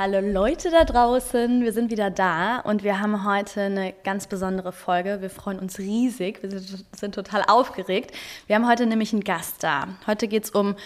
[0.00, 4.70] Hallo Leute da draußen, wir sind wieder da und wir haben heute eine ganz besondere
[4.70, 5.20] Folge.
[5.22, 6.60] Wir freuen uns riesig, wir
[6.92, 8.12] sind, total aufgeregt.
[8.46, 9.88] Wir haben heute nämlich einen Gast da.
[10.06, 10.76] Heute geht es um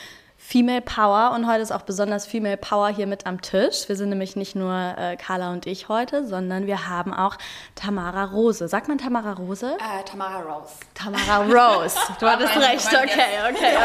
[0.45, 3.89] Female Power und heute ist auch besonders Female Power hier mit am Tisch.
[3.89, 7.37] Wir sind nämlich nicht nur äh, Carla und ich heute, sondern wir haben auch
[7.77, 8.67] Tamara Rose.
[8.67, 9.77] Sagt man Tamara Rose?
[9.79, 10.75] Äh, Tamara Rose.
[10.95, 11.97] Tamara Rose.
[12.21, 12.87] Du hattest recht.
[12.87, 13.77] Okay, okay,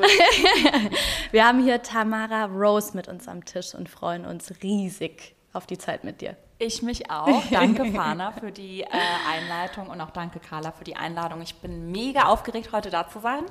[0.00, 0.90] okay.
[1.32, 5.78] wir haben hier Tamara Rose mit uns am Tisch und freuen uns riesig auf die
[5.78, 6.34] Zeit mit dir.
[6.58, 7.44] Ich mich auch.
[7.50, 8.88] Danke, Fana, für die äh,
[9.30, 11.42] Einleitung und auch danke, Carla, für die Einladung.
[11.42, 13.44] Ich bin mega aufgeregt, heute da zu sein.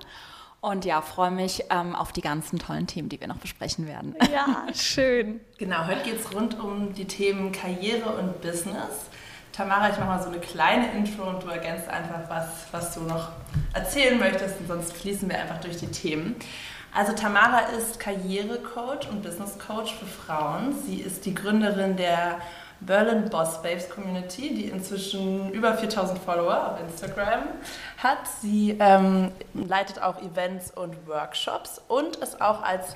[0.60, 4.16] Und ja, freue mich ähm, auf die ganzen tollen Themen, die wir noch besprechen werden.
[4.32, 5.40] Ja, schön.
[5.58, 9.10] Genau, heute geht es rund um die Themen Karriere und Business.
[9.52, 13.02] Tamara, ich mache mal so eine kleine Intro und du ergänzt einfach was, was du
[13.02, 13.30] noch
[13.74, 16.36] erzählen möchtest und sonst fließen wir einfach durch die Themen.
[16.94, 20.76] Also Tamara ist Karrierecoach und Business Coach für Frauen.
[20.86, 22.40] Sie ist die Gründerin der
[22.80, 27.44] Berlin Boss Babes Community, die inzwischen über 4000 Follower auf Instagram
[27.98, 28.20] hat.
[28.42, 32.96] Sie ähm, leitet auch Events und Workshops und ist auch als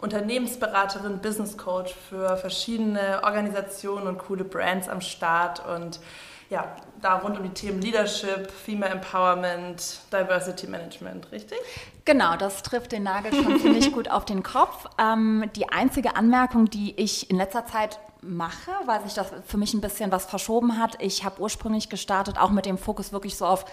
[0.00, 6.00] Unternehmensberaterin, Business Coach für verschiedene Organisationen und coole Brands am Start und
[6.48, 6.64] ja,
[7.00, 11.58] da rund um die Themen Leadership, Female Empowerment, Diversity Management, richtig?
[12.04, 14.86] Genau, das trifft den Nagel schon ziemlich gut auf den Kopf.
[14.98, 19.74] Ähm, die einzige Anmerkung, die ich in letzter Zeit mache, weil sich das für mich
[19.74, 20.96] ein bisschen was verschoben hat.
[21.00, 23.64] Ich habe ursprünglich gestartet, auch mit dem Fokus wirklich so auf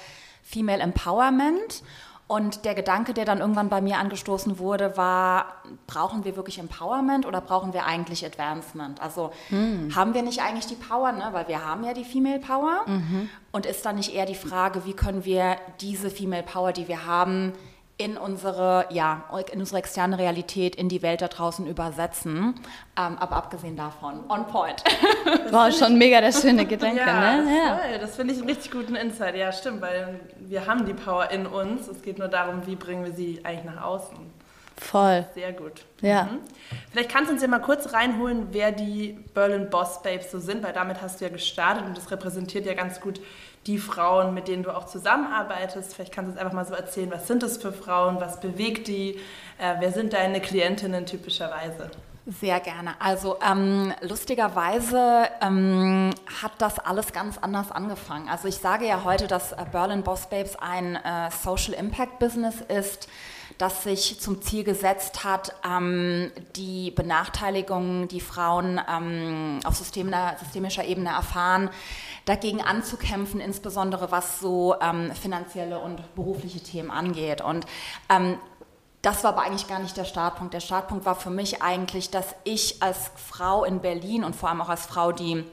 [0.44, 1.84] Female Empowerment.
[2.28, 7.25] Und der Gedanke, der dann irgendwann bei mir angestoßen wurde, war, brauchen wir wirklich Empowerment
[7.25, 9.02] oder brauchen wir eigentlich Advancement?
[9.02, 9.95] Also hm.
[9.95, 11.30] haben wir nicht eigentlich die Power, ne?
[11.31, 12.81] weil wir haben ja die Female Power.
[12.86, 13.30] Mhm.
[13.53, 17.06] Und ist dann nicht eher die Frage, wie können wir diese Female Power, die wir
[17.06, 17.53] haben,
[17.98, 22.53] in unsere, ja, in unsere externe Realität, in die Welt da draußen übersetzen.
[22.95, 24.84] Ähm, aber abgesehen davon, on point.
[25.52, 27.58] War schon mega der schöne Gedanke, ja, ne?
[27.58, 28.00] Ja, voll.
[28.00, 29.36] das finde ich einen richtig guten Insight.
[29.36, 31.88] Ja, stimmt, weil wir haben die Power in uns.
[31.88, 34.18] Es geht nur darum, wie bringen wir sie eigentlich nach außen.
[34.80, 35.25] Voll.
[35.34, 35.86] Sehr gut.
[36.02, 36.25] Ja.
[36.25, 36.40] Mhm.
[36.91, 40.63] Vielleicht kannst du uns ja mal kurz reinholen, wer die Berlin Boss Babes so sind,
[40.63, 43.19] weil damit hast du ja gestartet und das repräsentiert ja ganz gut
[43.67, 45.94] die Frauen, mit denen du auch zusammenarbeitest.
[45.94, 48.88] Vielleicht kannst du uns einfach mal so erzählen, was sind das für Frauen, was bewegt
[48.88, 49.19] die,
[49.59, 51.91] äh, wer sind deine Klientinnen typischerweise?
[52.25, 52.95] Sehr gerne.
[53.00, 56.09] Also ähm, lustigerweise ähm,
[56.41, 58.27] hat das alles ganz anders angefangen.
[58.27, 62.56] Also ich sage ja heute, dass äh, Berlin Boss Babes ein äh, Social Impact Business
[62.67, 63.07] ist,
[63.57, 71.09] das sich zum Ziel gesetzt hat, ähm, die Benachteiligungen, die Frauen ähm, auf systemischer Ebene
[71.09, 71.69] erfahren,
[72.25, 77.41] dagegen anzukämpfen, insbesondere was so ähm, finanzielle und berufliche Themen angeht.
[77.41, 77.66] Und
[78.09, 78.38] ähm,
[79.01, 80.53] das war aber eigentlich gar nicht der Startpunkt.
[80.53, 84.62] Der Startpunkt war für mich eigentlich, dass ich als Frau in Berlin und vor allem
[84.62, 85.45] auch als Frau, die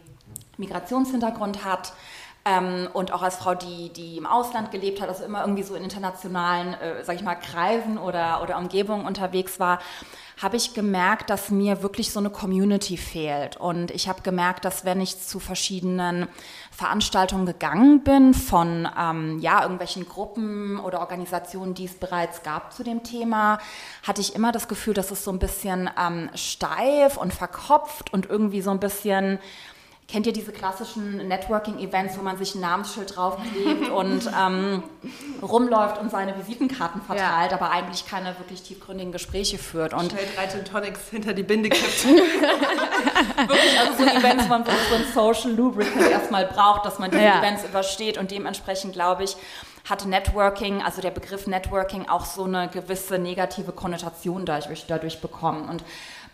[0.56, 1.92] Migrationshintergrund hat,
[2.44, 5.74] ähm, und auch als Frau, die, die im Ausland gelebt hat, also immer irgendwie so
[5.74, 9.78] in internationalen, äh, sag ich mal, Kreisen oder, oder Umgebungen unterwegs war,
[10.42, 13.56] habe ich gemerkt, dass mir wirklich so eine Community fehlt.
[13.56, 16.26] Und ich habe gemerkt, dass wenn ich zu verschiedenen
[16.70, 22.82] Veranstaltungen gegangen bin von ähm, ja, irgendwelchen Gruppen oder Organisationen, die es bereits gab zu
[22.82, 23.58] dem Thema,
[24.02, 28.28] hatte ich immer das Gefühl, dass es so ein bisschen ähm, steif und verkopft und
[28.28, 29.38] irgendwie so ein bisschen
[30.06, 34.82] Kennt ihr diese klassischen Networking-Events, wo man sich ein Namensschild draufklebt und ähm,
[35.42, 37.56] rumläuft und seine Visitenkarten verteilt, ja.
[37.56, 39.94] aber eigentlich keine wirklich tiefgründigen Gespräche führt?
[39.94, 42.04] Und Schnell drei Gin Tonics hinter die Binde kippt.
[42.04, 47.22] wirklich, also so Events, wo man so ein Social Lubricant erstmal braucht, dass man diese
[47.22, 47.38] ja.
[47.38, 49.36] Events übersteht und dementsprechend, glaube ich,
[49.88, 55.68] hatte Networking, also der Begriff Networking, auch so eine gewisse negative Konnotation dadurch, dadurch bekommen.
[55.68, 55.84] Und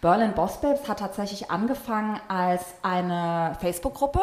[0.01, 4.21] Berlin Boss Babes hat tatsächlich angefangen als eine Facebook-Gruppe.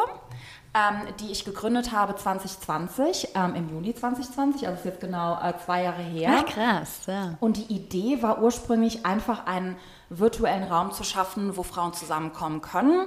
[0.74, 5.54] Ähm, die ich gegründet habe 2020, ähm, im Juli 2020, also ist jetzt genau äh,
[5.64, 6.30] zwei Jahre her.
[6.40, 7.34] Ach, krass, ja.
[7.40, 9.76] Und die Idee war ursprünglich einfach einen
[10.10, 13.06] virtuellen Raum zu schaffen, wo Frauen zusammenkommen können.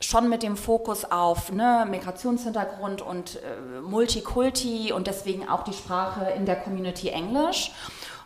[0.00, 6.30] Schon mit dem Fokus auf ne, Migrationshintergrund und äh, Multikulti und deswegen auch die Sprache
[6.30, 7.72] in der Community Englisch.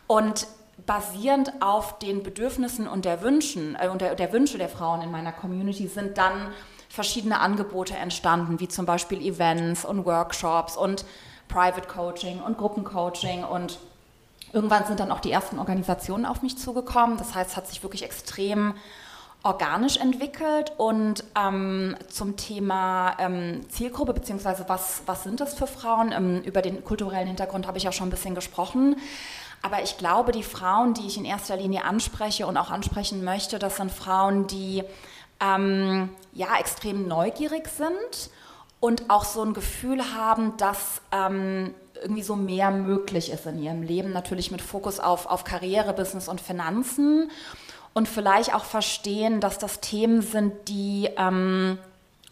[0.07, 0.47] Und
[0.87, 5.11] basierend auf den Bedürfnissen und der Wünschen äh, und der, der Wünsche der Frauen in
[5.11, 6.49] meiner Community sind dann
[6.89, 11.05] verschiedene Angebote entstanden, wie zum Beispiel Events und Workshops und
[11.49, 13.79] Private Coaching und Gruppencoaching und
[14.53, 17.19] irgendwann sind dann auch die ersten Organisationen auf mich zugekommen.
[17.19, 18.75] Das heißt, es hat sich wirklich extrem
[19.43, 26.11] organisch entwickelt und ähm, zum Thema ähm, Zielgruppe beziehungsweise was, was sind das für Frauen?
[26.11, 28.97] Ähm, über den kulturellen Hintergrund habe ich ja schon ein bisschen gesprochen.
[29.67, 33.59] Aber ich glaube, die Frauen, die ich in erster Linie anspreche und auch ansprechen möchte,
[33.59, 34.85] das sind Frauen, die
[35.41, 38.31] ähm, ja extrem neugierig sind
[38.79, 43.83] und auch so ein Gefühl haben, dass ähm, irgendwie so mehr möglich ist in ihrem
[43.83, 47.29] Leben, natürlich mit Fokus auf, auf Karriere, Business und Finanzen.
[47.93, 51.79] Und vielleicht auch verstehen, dass das Themen sind, die ähm,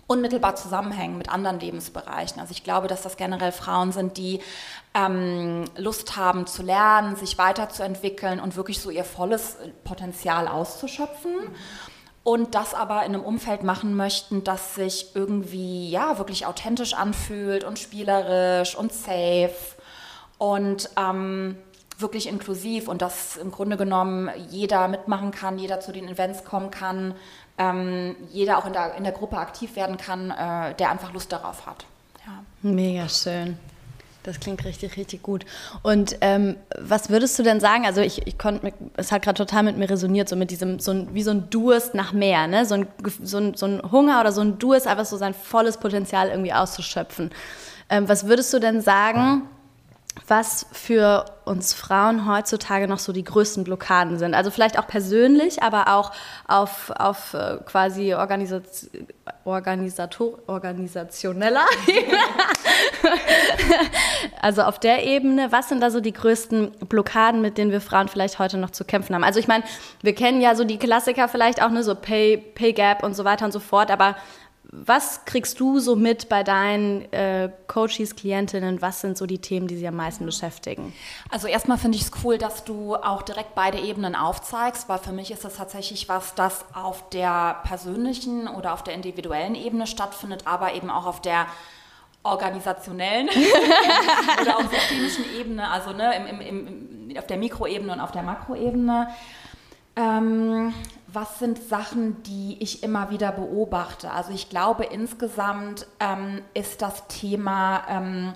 [0.07, 2.41] unmittelbar zusammenhängen mit anderen Lebensbereichen.
[2.41, 4.41] Also ich glaube, dass das generell Frauen sind, die
[4.95, 11.35] ähm, Lust haben zu lernen, sich weiterzuentwickeln und wirklich so ihr volles Potenzial auszuschöpfen.
[12.23, 17.65] Und das aber in einem Umfeld machen möchten, das sich irgendwie ja wirklich authentisch anfühlt
[17.65, 19.55] und spielerisch und safe
[20.39, 21.59] und ähm,
[21.99, 26.71] wirklich inklusiv und dass im Grunde genommen jeder mitmachen kann, jeder zu den Events kommen
[26.71, 27.15] kann,
[27.59, 31.33] ähm, jeder auch in der, in der Gruppe aktiv werden kann, äh, der einfach Lust
[31.33, 31.85] darauf hat.
[32.27, 32.43] Ja.
[32.63, 33.59] Mega schön.
[34.25, 35.45] Das klingt richtig, richtig gut.
[35.83, 37.85] Und ähm, was würdest du denn sagen?
[37.85, 40.93] Also ich, ich konnte, es hat gerade total mit mir resoniert, so mit diesem, so
[40.93, 42.65] ein, wie so ein Durst nach mehr, ne?
[42.65, 42.87] So ein,
[43.23, 46.55] so, ein, so ein Hunger oder so ein Durst, einfach so sein volles Potenzial irgendwie
[46.55, 47.31] auszuschöpfen.
[47.91, 49.43] Ähm, was würdest du denn sagen?
[50.27, 54.35] Was für uns Frauen heutzutage noch so die größten Blockaden sind.
[54.35, 56.13] Also vielleicht auch persönlich, aber auch
[56.47, 58.65] auf, auf äh, quasi Organisat
[59.45, 61.67] Organisator organisationeller
[64.41, 68.09] also auf der Ebene, was sind da so die größten Blockaden, mit denen wir Frauen
[68.09, 69.25] vielleicht heute noch zu kämpfen haben?
[69.25, 69.65] Also ich meine,
[70.03, 73.25] wir kennen ja so die Klassiker vielleicht auch, ne, so Pay, Pay Gap und so
[73.25, 74.17] weiter und so fort, aber
[74.77, 78.83] was kriegst du so mit bei deinen äh, Coaches, Klientinnen?
[78.83, 80.93] Was sind so die Themen, die sie am meisten beschäftigen?
[81.31, 85.13] Also erstmal finde ich es cool, dass du auch direkt beide Ebenen aufzeigst, weil für
[85.13, 90.47] mich ist das tatsächlich was, das auf der persönlichen oder auf der individuellen Ebene stattfindet,
[90.47, 91.47] aber eben auch auf der
[92.25, 93.29] organisationellen
[94.43, 98.23] oder auf systemischen Ebene, also ne, im, im, im, auf der Mikroebene und auf der
[98.23, 99.09] Makroebene.
[99.97, 100.75] Ähm,
[101.15, 104.11] was sind Sachen, die ich immer wieder beobachte?
[104.11, 108.33] Also ich glaube, insgesamt ähm, ist das Thema ähm,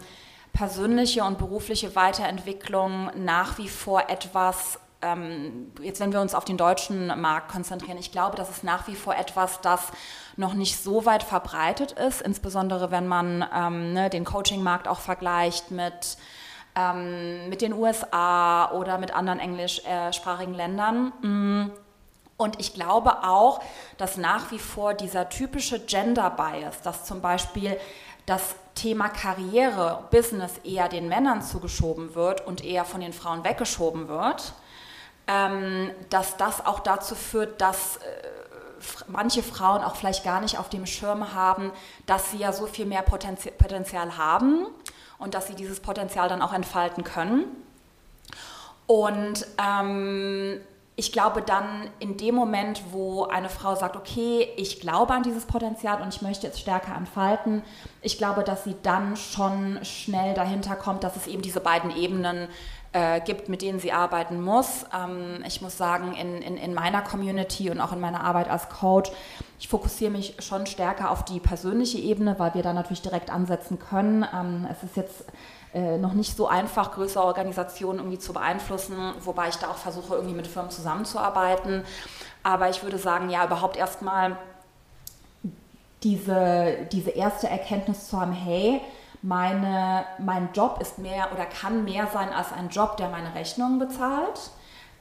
[0.53, 6.57] persönliche und berufliche Weiterentwicklung nach wie vor etwas, ähm, jetzt wenn wir uns auf den
[6.57, 9.93] deutschen Markt konzentrieren, ich glaube, das ist nach wie vor etwas, das
[10.37, 15.71] noch nicht so weit verbreitet ist, insbesondere wenn man ähm, ne, den Coaching-Markt auch vergleicht
[15.71, 16.17] mit
[16.77, 21.13] ähm, mit den USA oder mit anderen englischsprachigen Ländern.
[21.23, 21.71] Mm.
[22.39, 23.61] Und ich glaube auch,
[23.99, 27.77] dass nach wie vor dieser typische Gender Bias, dass zum Beispiel
[28.27, 34.07] das Thema Karriere, Business eher den Männern zugeschoben wird und eher von den Frauen weggeschoben
[34.07, 34.53] wird,
[35.27, 38.01] ähm, dass das auch dazu führt, dass äh,
[39.09, 41.73] manche Frauen auch vielleicht gar nicht auf dem Schirm haben,
[42.07, 44.67] dass sie ja so viel mehr Potenzial haben
[45.19, 47.47] und dass sie dieses Potenzial dann auch entfalten können.
[48.87, 50.61] Und ähm,
[50.99, 55.47] ich glaube dann in dem Moment, wo eine Frau sagt, okay, ich glaube an dieses
[55.47, 57.63] Potenzial und ich möchte es stärker entfalten,
[58.03, 62.49] ich glaube, dass sie dann schon schnell dahinter kommt, dass es eben diese beiden Ebenen
[62.93, 64.87] äh, gibt, mit denen sie arbeiten muss.
[64.93, 68.69] Ähm, ich muss sagen, in, in, in meiner Community und auch in meiner Arbeit als
[68.69, 69.13] Coach,
[69.61, 73.79] ich fokussiere mich schon stärker auf die persönliche Ebene, weil wir da natürlich direkt ansetzen
[73.79, 74.27] können.
[74.35, 75.27] Ähm, es ist jetzt
[75.75, 80.15] äh, noch nicht so einfach, größere Organisationen irgendwie zu beeinflussen, wobei ich da auch versuche,
[80.15, 81.85] irgendwie mit Firmen zusammenzuarbeiten.
[82.43, 84.39] Aber ich würde sagen, ja, überhaupt erstmal
[86.03, 88.81] diese, diese erste Erkenntnis zu haben, hey,
[89.21, 93.79] meine, mein Job ist mehr oder kann mehr sein als ein Job, der meine Rechnungen
[93.79, 94.51] bezahlt.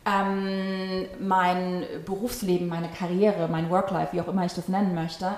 [0.06, 5.36] Ähm, mein Berufsleben, meine Karriere, mein Worklife, wie auch immer ich das nennen möchte,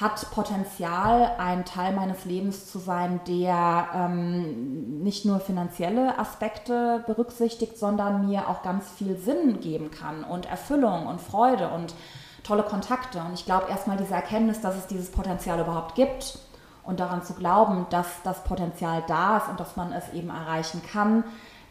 [0.00, 7.78] hat Potenzial, ein Teil meines Lebens zu sein, der ähm, nicht nur finanzielle Aspekte berücksichtigt,
[7.78, 11.94] sondern mir auch ganz viel Sinn geben kann und Erfüllung und Freude und
[12.44, 13.20] tolle Kontakte.
[13.20, 16.40] Und ich glaube erstmal diese Erkenntnis, dass es dieses Potenzial überhaupt gibt
[16.84, 20.82] und daran zu glauben, dass das Potenzial da ist und dass man es eben erreichen
[20.92, 21.24] kann,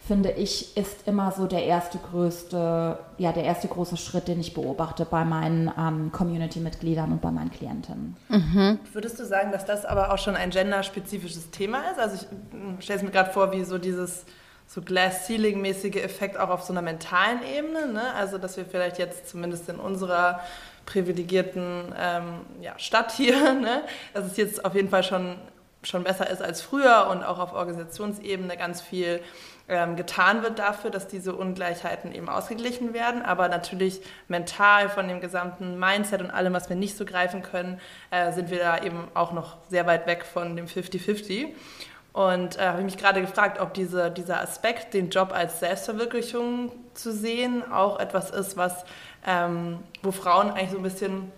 [0.07, 4.53] finde ich, ist immer so der erste größte, ja, der erste große Schritt, den ich
[4.53, 8.15] beobachte bei meinen ähm, Community-Mitgliedern und bei meinen Klientinnen.
[8.29, 8.79] Mhm.
[8.93, 11.99] Würdest du sagen, dass das aber auch schon ein genderspezifisches Thema ist?
[11.99, 14.25] Also ich hm, stelle es mir gerade vor, wie so dieses
[14.67, 18.13] so Glass-Ceiling-mäßige Effekt auch auf so einer mentalen Ebene, ne?
[18.15, 20.39] Also dass wir vielleicht jetzt zumindest in unserer
[20.85, 23.81] privilegierten ähm, ja, Stadt hier, ne?
[24.13, 25.35] dass es jetzt auf jeden Fall schon,
[25.83, 29.19] schon besser ist als früher und auch auf Organisationsebene ganz viel
[29.67, 33.23] getan wird dafür, dass diese Ungleichheiten eben ausgeglichen werden.
[33.23, 37.79] Aber natürlich mental von dem gesamten Mindset und allem, was wir nicht so greifen können,
[38.11, 41.47] äh, sind wir da eben auch noch sehr weit weg von dem 50-50.
[42.13, 46.71] Und äh, habe ich mich gerade gefragt, ob diese, dieser Aspekt, den Job als Selbstverwirklichung
[46.93, 48.85] zu sehen, auch etwas ist, was,
[49.27, 51.31] ähm, wo Frauen eigentlich so ein bisschen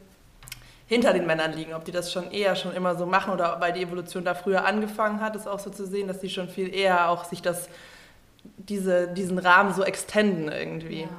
[0.85, 3.73] hinter den Männern liegen, ob die das schon eher schon immer so machen oder weil
[3.73, 6.73] die Evolution da früher angefangen hat, ist auch so zu sehen, dass die schon viel
[6.73, 7.69] eher auch sich das,
[8.57, 11.01] diese, diesen Rahmen so extenden irgendwie.
[11.01, 11.09] Ja.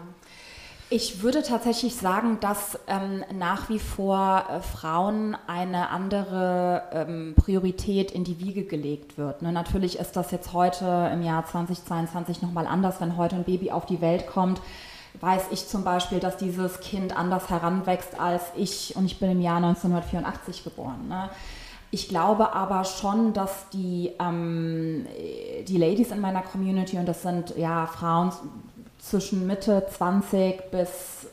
[0.91, 8.11] Ich würde tatsächlich sagen, dass ähm, nach wie vor äh, Frauen eine andere ähm, Priorität
[8.11, 9.43] in die Wiege gelegt wird.
[9.43, 9.53] Ne?
[9.53, 13.85] Natürlich ist das jetzt heute im Jahr 2022 nochmal anders, wenn heute ein Baby auf
[13.85, 14.63] die Welt kommt.
[15.21, 19.43] Weiß ich zum Beispiel, dass dieses Kind anders heranwächst als ich und ich bin im
[19.43, 21.07] Jahr 1984 geboren.
[21.07, 21.29] Ne?
[21.91, 25.07] Ich glaube aber schon, dass die, ähm,
[25.67, 28.33] die Ladies in meiner Community, und das sind ja Frauen
[28.99, 31.29] zwischen Mitte 20 bis,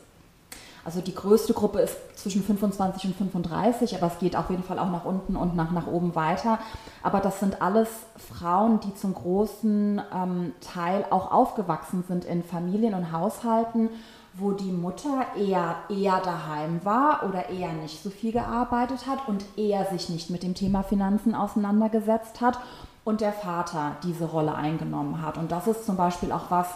[0.82, 4.78] also die größte Gruppe ist zwischen 25 und 35, aber es geht auf jeden Fall
[4.78, 6.58] auch nach unten und nach, nach oben weiter.
[7.02, 12.94] Aber das sind alles Frauen, die zum großen ähm, Teil auch aufgewachsen sind in Familien
[12.94, 13.90] und Haushalten,
[14.38, 19.44] wo die Mutter eher, eher daheim war oder eher nicht so viel gearbeitet hat und
[19.56, 22.58] eher sich nicht mit dem Thema Finanzen auseinandergesetzt hat
[23.04, 25.38] und der Vater diese Rolle eingenommen hat.
[25.38, 26.68] Und das ist zum Beispiel auch was,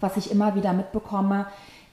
[0.00, 1.46] was ich immer wieder mitbekomme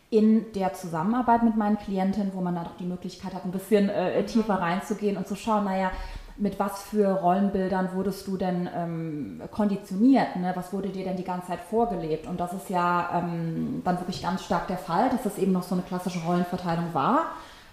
[0.09, 3.89] in der Zusammenarbeit mit meinen Klientinnen, wo man dann auch die Möglichkeit hat, ein bisschen
[3.89, 5.91] äh, tiefer reinzugehen und zu schauen, naja,
[6.39, 10.37] mit was für Rollenbildern wurdest du denn ähm, konditioniert?
[10.37, 10.51] Ne?
[10.55, 12.27] Was wurde dir denn die ganze Zeit vorgelebt?
[12.27, 15.63] Und das ist ja ähm, dann wirklich ganz stark der Fall, dass es eben noch
[15.63, 17.25] so eine klassische Rollenverteilung war.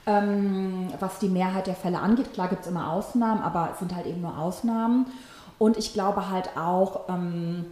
[0.07, 3.95] Ähm, was die Mehrheit der Fälle angeht, klar gibt es immer Ausnahmen, aber es sind
[3.95, 5.07] halt eben nur Ausnahmen.
[5.59, 7.67] Und ich glaube halt auch, ähm,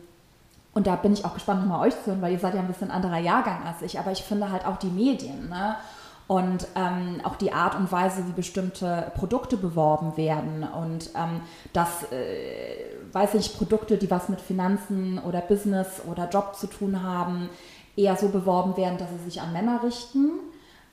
[0.75, 2.69] und da bin ich auch gespannt, nochmal euch zu hören, weil ihr seid ja ein
[2.69, 3.99] bisschen anderer Jahrgang als ich.
[3.99, 5.77] Aber ich finde halt auch die Medien ne?
[6.27, 10.63] Und ähm, auch die Art und Weise, wie bestimmte Produkte beworben werden.
[10.65, 11.41] Und ähm,
[11.73, 17.03] dass, äh, weiß ich, Produkte, die was mit Finanzen oder Business oder Job zu tun
[17.03, 17.51] haben,
[17.97, 20.31] eher so beworben werden, dass sie sich an Männer richten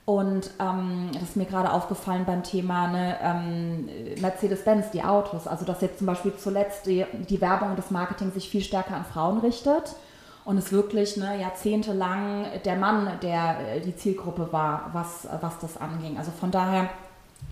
[0.04, 3.88] und ähm, das ist mir gerade aufgefallen beim Thema ne, ähm,
[4.20, 5.46] Mercedes-Benz, die Autos.
[5.46, 8.96] Also dass jetzt zum Beispiel zuletzt die, die Werbung und das Marketing sich viel stärker
[8.96, 9.94] an Frauen richtet
[10.44, 15.76] und es wirklich ne, jahrzehntelang der Mann, der äh, die Zielgruppe war, was, was das
[15.76, 16.18] anging.
[16.18, 16.88] Also von daher,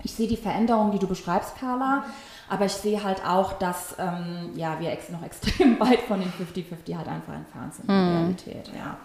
[0.02, 2.04] ich sehe die Veränderung, die du beschreibst, Carla,
[2.48, 6.32] aber ich sehe halt auch, dass ähm, ja, wir ex noch extrem weit von den
[6.32, 8.16] 50-50 halt einfach entfernt sind in der mhm.
[8.16, 8.70] Realität.
[8.74, 8.96] Ja.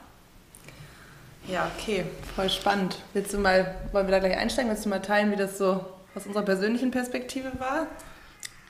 [1.47, 2.97] Ja, okay, voll spannend.
[3.13, 4.71] Willst du mal, wollen wir da gleich einsteigen?
[4.71, 7.85] Willst du mal teilen, wie das so aus unserer persönlichen Perspektive war?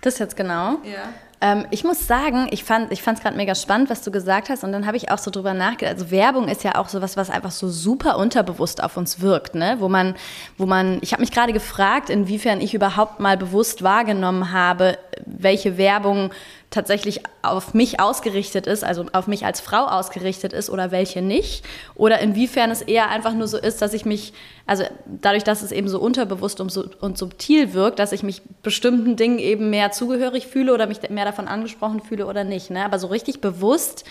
[0.01, 0.79] Das jetzt genau?
[0.84, 1.10] Ja.
[1.42, 4.63] Ähm, ich muss sagen, ich fand es gerade mega spannend, was du gesagt hast.
[4.63, 5.96] Und dann habe ich auch so drüber nachgedacht.
[5.96, 9.77] Also Werbung ist ja auch sowas, was einfach so super unterbewusst auf uns wirkt, ne?
[9.80, 10.15] Wo man,
[10.58, 15.77] wo man, ich habe mich gerade gefragt, inwiefern ich überhaupt mal bewusst wahrgenommen habe, welche
[15.77, 16.32] Werbung
[16.75, 21.65] tatsächlich auf mich ausgerichtet ist, also auf mich als Frau ausgerichtet ist oder welche nicht.
[21.96, 24.34] Oder inwiefern es eher einfach nur so ist, dass ich mich,
[24.67, 29.39] also dadurch, dass es eben so unterbewusst und, subtil wirkt, dass ich mich bestimmten Dingen
[29.39, 32.70] eben mehr zugehörig fühle oder mich mehr davon angesprochen fühle oder nicht.
[32.70, 32.84] Ne?
[32.84, 34.03] Aber so richtig bewusst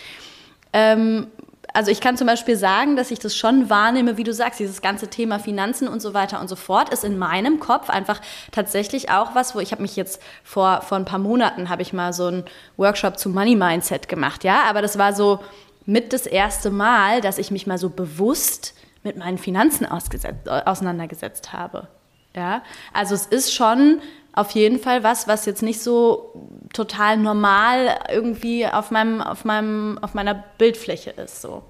[0.72, 1.28] ähm,
[1.74, 4.80] also ich kann zum Beispiel sagen, dass ich das schon wahrnehme, wie du sagst, dieses
[4.80, 8.20] ganze Thema Finanzen und so weiter und so fort ist in meinem Kopf einfach
[8.52, 11.92] tatsächlich auch was, wo ich habe mich jetzt vor, vor ein paar Monaten habe ich
[11.92, 12.44] mal so einen
[12.76, 15.40] Workshop zu Money Mindset gemacht, ja, aber das war so
[15.84, 21.88] mit das erste Mal, dass ich mich mal so bewusst mit meinen Finanzen auseinandergesetzt habe.
[22.36, 22.62] Ja,
[22.92, 24.00] also es ist schon
[24.34, 26.32] auf jeden Fall was, was jetzt nicht so
[26.72, 31.40] total normal irgendwie auf meinem, auf meinem, auf meiner Bildfläche ist.
[31.40, 31.62] So.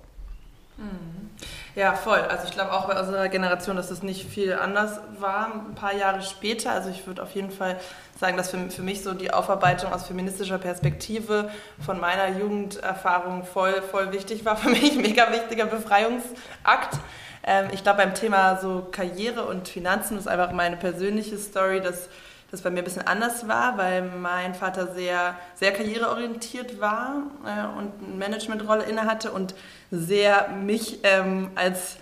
[0.78, 1.14] Mhm.
[1.75, 2.21] Ja, voll.
[2.21, 5.92] Also ich glaube auch bei unserer Generation, dass es nicht viel anders war, ein paar
[5.92, 6.71] Jahre später.
[6.71, 7.80] Also ich würde auf jeden Fall
[8.18, 11.50] sagen, dass für, für mich so die Aufarbeitung aus feministischer Perspektive
[11.85, 14.56] von meiner Jugenderfahrung voll, voll wichtig war.
[14.56, 16.97] Für mich mega wichtiger Befreiungsakt.
[17.44, 22.09] Ähm, ich glaube beim Thema so Karriere und Finanzen ist einfach meine persönliche Story, dass
[22.54, 27.78] das bei mir ein bisschen anders war, weil mein Vater sehr, sehr karriereorientiert war äh,
[27.78, 29.54] und eine Managementrolle innehatte und
[29.90, 31.96] sehr mich ähm, als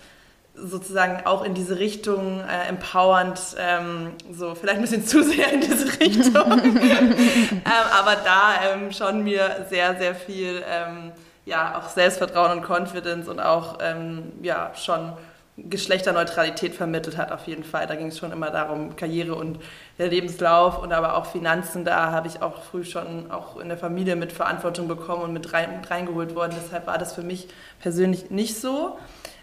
[0.55, 5.61] sozusagen auch in diese Richtung äh, empowernd, ähm, so vielleicht ein bisschen zu sehr in
[5.61, 11.11] diese Richtung, ähm, aber da ähm, schon mir sehr, sehr viel ähm,
[11.45, 15.13] ja, auch Selbstvertrauen und Confidence und auch ähm, ja, schon
[15.55, 17.85] Geschlechterneutralität vermittelt hat, auf jeden Fall.
[17.85, 19.59] Da ging es schon immer darum, Karriere und
[19.99, 21.85] der Lebenslauf und aber auch Finanzen.
[21.85, 25.53] Da habe ich auch früh schon auch in der Familie mit Verantwortung bekommen und mit,
[25.53, 26.55] rein, mit reingeholt worden.
[26.59, 27.47] Deshalb war das für mich
[27.81, 28.97] persönlich nicht so.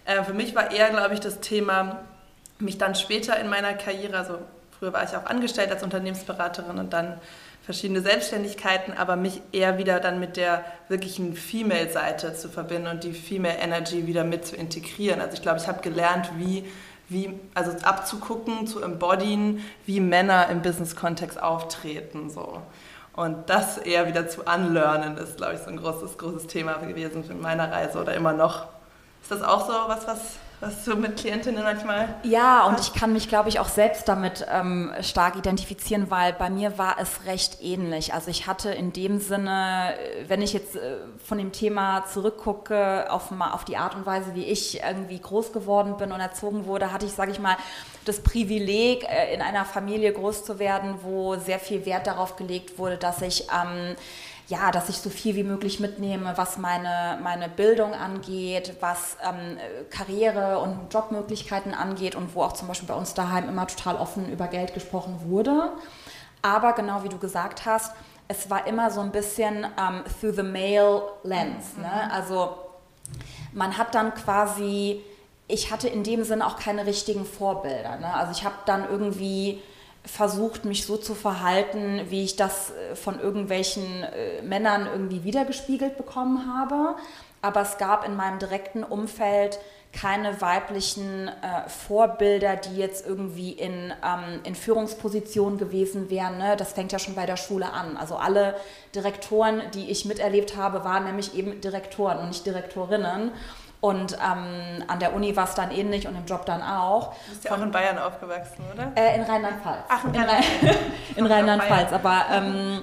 [0.05, 2.01] Äh, für mich war eher, glaube ich, das Thema,
[2.59, 4.39] mich dann später in meiner Karriere, also
[4.79, 7.19] früher war ich auch angestellt als Unternehmensberaterin und dann
[7.71, 13.13] verschiedene Selbstständigkeiten, aber mich eher wieder dann mit der wirklichen Female-Seite zu verbinden und die
[13.13, 15.21] Female Energy wieder mit zu integrieren.
[15.21, 16.65] Also ich glaube, ich habe gelernt, wie
[17.09, 22.31] wie, also abzugucken, zu embodyen, wie Männer im Business-Kontext auftreten.
[22.31, 22.63] So.
[23.15, 27.25] Und das eher wieder zu unlearnen ist, glaube ich, so ein großes, großes Thema gewesen
[27.29, 28.67] in meiner Reise oder immer noch.
[29.23, 30.21] Ist das auch so was, was
[30.61, 32.15] was du mit Klientinnen manchmal.
[32.23, 36.51] Ja, und ich kann mich, glaube ich, auch selbst damit ähm, stark identifizieren, weil bei
[36.51, 38.13] mir war es recht ähnlich.
[38.13, 43.11] Also ich hatte in dem Sinne, äh, wenn ich jetzt äh, von dem Thema zurückgucke,
[43.11, 46.93] auf, auf die Art und Weise, wie ich irgendwie groß geworden bin und erzogen wurde,
[46.93, 47.57] hatte ich, sage ich mal,
[48.05, 52.79] das Privileg, äh, in einer Familie groß zu werden, wo sehr viel Wert darauf gelegt
[52.79, 53.97] wurde, dass ich ähm,
[54.51, 59.57] ja, dass ich so viel wie möglich mitnehme, was meine, meine Bildung angeht, was ähm,
[59.91, 64.31] Karriere und Jobmöglichkeiten angeht und wo auch zum Beispiel bei uns daheim immer total offen
[64.31, 65.71] über Geld gesprochen wurde.
[66.43, 67.93] Aber genau wie du gesagt hast,
[68.27, 71.77] es war immer so ein bisschen ähm, through the male lens.
[71.77, 71.85] Ne?
[71.85, 72.11] Mhm.
[72.11, 72.57] Also
[73.53, 75.01] man hat dann quasi,
[75.47, 77.99] ich hatte in dem Sinne auch keine richtigen Vorbilder.
[77.99, 78.13] Ne?
[78.13, 79.63] Also ich habe dann irgendwie
[80.05, 85.97] versucht, mich so zu verhalten, wie ich das äh, von irgendwelchen äh, Männern irgendwie wiedergespiegelt
[85.97, 86.97] bekommen habe.
[87.43, 89.59] Aber es gab in meinem direkten Umfeld
[89.93, 96.39] keine weiblichen äh, Vorbilder, die jetzt irgendwie in, ähm, in Führungspositionen gewesen wären.
[96.39, 96.57] Ne?
[96.57, 97.97] Das fängt ja schon bei der Schule an.
[97.97, 98.55] Also alle
[98.95, 103.33] Direktoren, die ich miterlebt habe, waren nämlich eben Direktoren und nicht Direktorinnen.
[103.81, 107.15] Und ähm, an der Uni war es dann ähnlich und im Job dann auch.
[107.25, 108.93] Du bist ja auch in Bayern aufgewachsen, oder?
[108.95, 109.85] Äh, in Rheinland-Pfalz.
[109.89, 110.77] Ach, in, Rheinland-Pfalz.
[111.17, 111.93] in Rheinland-Pfalz.
[111.95, 112.83] Aber ähm,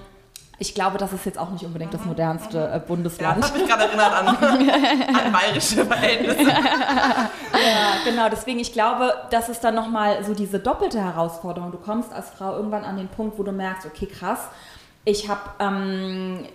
[0.58, 3.36] ich glaube, das ist jetzt auch nicht unbedingt das modernste äh, Bundesland.
[3.36, 4.28] Ja, das habe ich gerade erinnert an,
[5.26, 6.50] an bayerische Verhältnisse.
[6.50, 8.28] ja, genau.
[8.30, 11.72] Deswegen, ich glaube, das ist dann nochmal so diese doppelte Herausforderung.
[11.72, 14.48] Du kommst als Frau irgendwann an den Punkt, wo du merkst, okay, krass,
[15.06, 15.42] ich habe...
[15.60, 16.48] Ähm,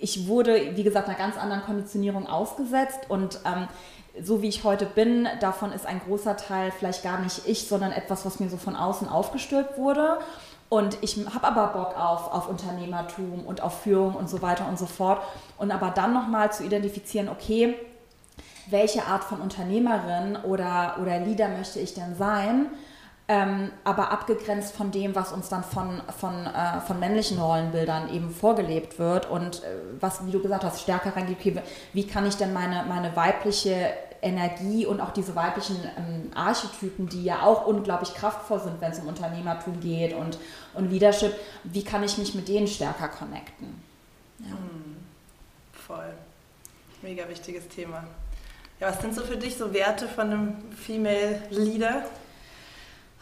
[0.00, 3.68] ich wurde, wie gesagt, einer ganz anderen Konditionierung ausgesetzt und ähm,
[4.20, 7.92] so wie ich heute bin, davon ist ein großer Teil vielleicht gar nicht ich, sondern
[7.92, 10.18] etwas, was mir so von außen aufgestülpt wurde.
[10.68, 14.78] Und ich habe aber Bock auf, auf Unternehmertum und auf Führung und so weiter und
[14.78, 15.22] so fort.
[15.58, 17.74] Und aber dann nochmal zu identifizieren, okay,
[18.68, 22.66] welche Art von Unternehmerin oder, oder Leader möchte ich denn sein?
[23.30, 28.28] Ähm, aber abgegrenzt von dem, was uns dann von, von, äh, von männlichen Rollenbildern eben
[28.28, 29.68] vorgelebt wird und äh,
[30.00, 31.62] was, wie du gesagt hast, stärker reingeht, okay,
[31.92, 37.22] wie kann ich denn meine, meine weibliche Energie und auch diese weiblichen ähm, Archetypen, die
[37.22, 40.36] ja auch unglaublich kraftvoll sind, wenn es um Unternehmertum geht und,
[40.74, 43.80] und Leadership, wie kann ich mich mit denen stärker connecten?
[44.40, 44.50] Ja.
[44.56, 44.96] Hm,
[45.72, 46.12] voll.
[47.02, 48.02] Mega wichtiges Thema.
[48.80, 52.06] Ja, was sind so für dich so Werte von einem Female Leader?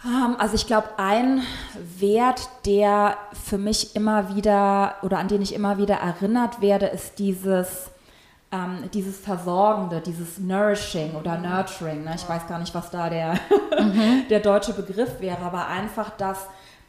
[0.05, 1.43] Ähm, also ich glaube, ein
[1.99, 7.19] Wert, der für mich immer wieder oder an den ich immer wieder erinnert werde, ist
[7.19, 7.91] dieses,
[8.53, 12.05] ähm, dieses Versorgende, dieses Nourishing oder Nurturing.
[12.05, 12.13] Ne?
[12.15, 13.35] Ich weiß gar nicht, was da der,
[13.79, 14.25] mhm.
[14.31, 16.47] der deutsche Begriff wäre, aber einfach, dass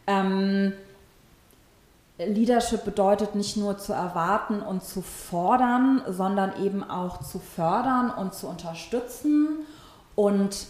[0.08, 0.74] ähm,
[2.18, 8.34] Leadership bedeutet nicht nur zu erwarten und zu fordern, sondern eben auch zu fördern und
[8.34, 9.66] zu unterstützen
[10.16, 10.68] und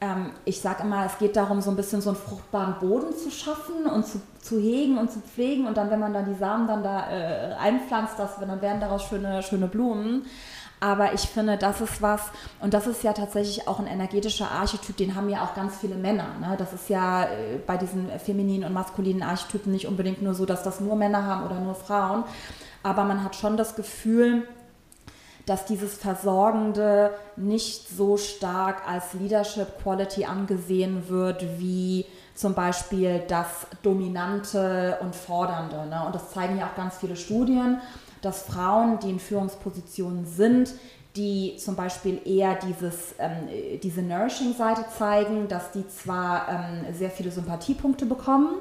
[0.00, 3.30] ähm, ich sage immer, es geht darum, so ein bisschen so einen fruchtbaren Boden zu
[3.30, 5.66] schaffen und zu, zu hegen und zu pflegen.
[5.66, 9.04] Und dann, wenn man dann die Samen dann da äh, einpflanzt, das, dann werden daraus
[9.04, 10.24] schöne, schöne Blumen.
[10.82, 12.22] Aber ich finde, das ist was,
[12.60, 15.94] und das ist ja tatsächlich auch ein energetischer Archetyp, den haben ja auch ganz viele
[15.96, 16.28] Männer.
[16.40, 16.54] Ne?
[16.56, 20.62] Das ist ja äh, bei diesen femininen und maskulinen Archetypen nicht unbedingt nur so, dass
[20.62, 22.24] das nur Männer haben oder nur Frauen.
[22.82, 24.48] Aber man hat schon das Gefühl,
[25.50, 33.66] dass dieses Versorgende nicht so stark als Leadership Quality angesehen wird wie zum Beispiel das
[33.82, 35.88] Dominante und Fordernde.
[35.88, 36.04] Ne?
[36.06, 37.80] Und das zeigen ja auch ganz viele Studien,
[38.22, 40.72] dass Frauen, die in Führungspositionen sind,
[41.16, 43.48] die zum Beispiel eher dieses, ähm,
[43.82, 48.54] diese Nourishing-Seite zeigen, dass die zwar ähm, sehr viele Sympathiepunkte bekommen,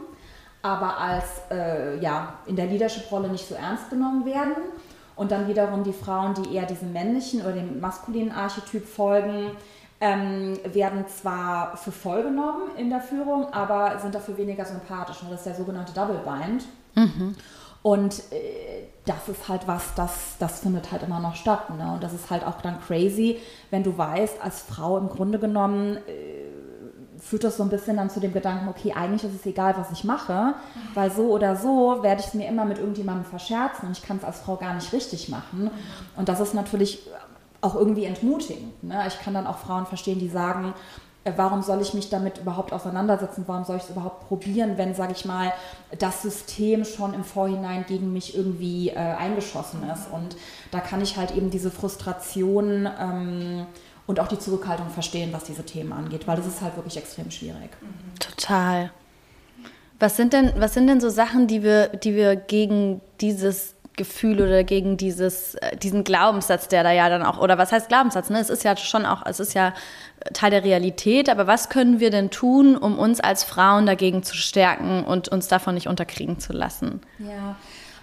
[0.63, 4.55] aber als äh, ja, in der Leadership-Rolle nicht so ernst genommen werden
[5.19, 9.51] und dann wiederum die Frauen, die eher diesem männlichen oder dem maskulinen Archetyp folgen,
[9.99, 15.17] ähm, werden zwar für voll genommen in der Führung, aber sind dafür weniger sympathisch.
[15.29, 16.63] Das ist der sogenannte Double Bind.
[16.95, 17.35] Mhm.
[17.81, 21.69] Und äh, das ist halt was, das, das findet halt immer noch statt.
[21.69, 21.91] Ne?
[21.93, 23.39] Und das ist halt auch dann crazy,
[23.71, 26.48] wenn du weißt, als Frau im Grunde genommen äh,
[27.19, 29.91] führt das so ein bisschen dann zu dem Gedanken, okay, eigentlich ist es egal, was
[29.91, 30.53] ich mache,
[30.93, 34.17] weil so oder so werde ich es mir immer mit irgendjemandem verscherzen und ich kann
[34.17, 35.69] es als Frau gar nicht richtig machen.
[36.15, 37.01] Und das ist natürlich
[37.61, 38.83] auch irgendwie entmutigend.
[38.83, 39.03] Ne?
[39.07, 40.73] Ich kann dann auch Frauen verstehen, die sagen,
[41.25, 43.43] äh, warum soll ich mich damit überhaupt auseinandersetzen?
[43.47, 45.51] Warum soll ich es überhaupt probieren, wenn, sage ich mal,
[45.97, 50.11] das System schon im Vorhinein gegen mich irgendwie äh, eingeschossen ist?
[50.11, 50.37] Und
[50.71, 53.65] da kann ich halt eben diese Frustration ähm,
[54.09, 57.29] und auch die Zurückhaltung verstehen, was diese Themen angeht, weil das ist halt wirklich extrem
[57.29, 57.69] schwierig.
[58.19, 58.89] Total.
[59.99, 64.41] Was sind denn, was sind denn so Sachen, die wir, die wir gegen dieses Gefühl
[64.41, 68.31] oder gegen dieses, äh, diesen Glaubenssatz, der da ja dann auch, oder was heißt Glaubenssatz?
[68.31, 68.39] Ne?
[68.39, 69.73] Es ist ja schon auch, es ist ja
[70.33, 74.35] Teil der Realität, aber was können wir denn tun, um uns als Frauen dagegen zu
[74.35, 77.01] stärken und uns davon nicht unterkriegen zu lassen?
[77.19, 77.57] Ja.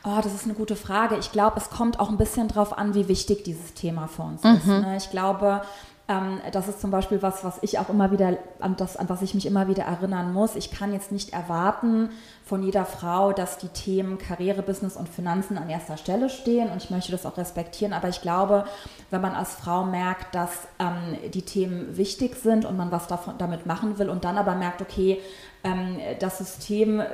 [0.05, 1.17] Oh, das ist eine gute Frage.
[1.19, 4.45] Ich glaube, es kommt auch ein bisschen darauf an, wie wichtig dieses Thema für uns
[4.45, 4.55] mhm.
[4.55, 4.67] ist.
[4.67, 4.97] Ne?
[4.99, 5.63] Ich glaube,
[6.09, 9.23] ähm, das ist zum Beispiel was, was ich auch immer wieder, an, das, an was
[9.23, 10.55] ich mich immer wieder erinnern muss.
[10.55, 12.11] Ich kann jetzt nicht erwarten
[12.45, 16.81] von jeder Frau, dass die Themen Karriere, Business und Finanzen an erster Stelle stehen und
[16.81, 17.93] ich möchte das auch respektieren.
[17.93, 18.67] Aber ich glaube,
[19.11, 23.35] wenn man als Frau merkt, dass ähm, die Themen wichtig sind und man was davon,
[23.39, 25.21] damit machen will und dann aber merkt, okay,
[25.65, 27.05] ähm, das System äh,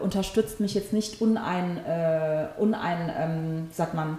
[0.00, 4.16] unterstützt mich jetzt nicht unein, äh, unein ähm, sagt man,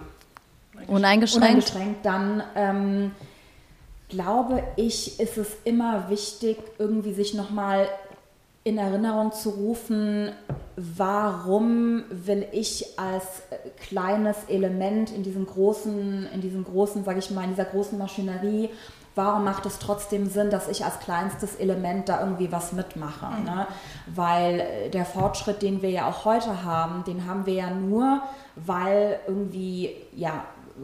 [0.86, 3.12] uneingeschränkt, uneingeschränkt dann ähm,
[4.10, 7.88] glaube ich, ist es immer wichtig, irgendwie sich nochmal
[8.64, 10.32] in Erinnerung zu rufen,
[10.76, 13.42] warum will ich als
[13.88, 18.70] kleines Element in diesem großen, in diesem großen, sage ich mal, in dieser großen Maschinerie,
[19.16, 23.28] warum macht es trotzdem Sinn, dass ich als kleinstes Element da irgendwie was mitmache?
[23.28, 23.46] Mhm.
[23.46, 23.68] Ne?
[24.08, 28.22] Weil der Fortschritt, den wir ja auch heute haben, den haben wir ja nur,
[28.56, 30.44] weil irgendwie, ja,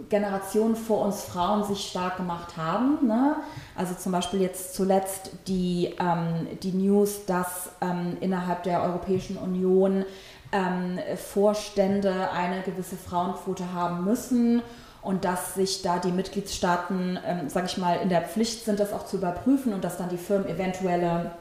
[0.10, 3.08] Generationen vor uns Frauen sich stark gemacht haben.
[3.08, 3.36] Ne?
[3.76, 10.06] Also zum Beispiel jetzt zuletzt die, ähm, die News, dass ähm, innerhalb der Europäischen Union
[10.52, 14.62] ähm, Vorstände eine gewisse Frauenquote haben müssen
[15.02, 18.94] und dass sich da die Mitgliedstaaten, ähm, sage ich mal, in der Pflicht sind, das
[18.94, 21.32] auch zu überprüfen und dass dann die Firmen eventuelle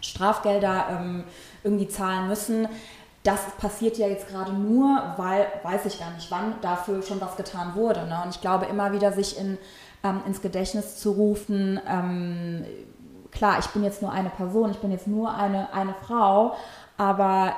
[0.00, 1.24] Strafgelder ähm,
[1.64, 2.68] irgendwie zahlen müssen
[3.26, 7.36] das passiert ja jetzt gerade nur, weil, weiß ich gar nicht wann, dafür schon was
[7.36, 8.06] getan wurde.
[8.06, 8.20] Ne?
[8.24, 9.58] Und ich glaube, immer wieder sich in,
[10.04, 12.64] ähm, ins Gedächtnis zu rufen, ähm,
[13.32, 16.54] klar, ich bin jetzt nur eine Person, ich bin jetzt nur eine, eine Frau,
[16.96, 17.54] aber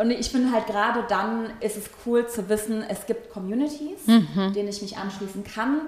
[0.00, 4.52] und ich finde halt gerade dann ist es cool zu wissen, es gibt Communities, mhm.
[4.54, 5.82] denen ich mich anschließen kann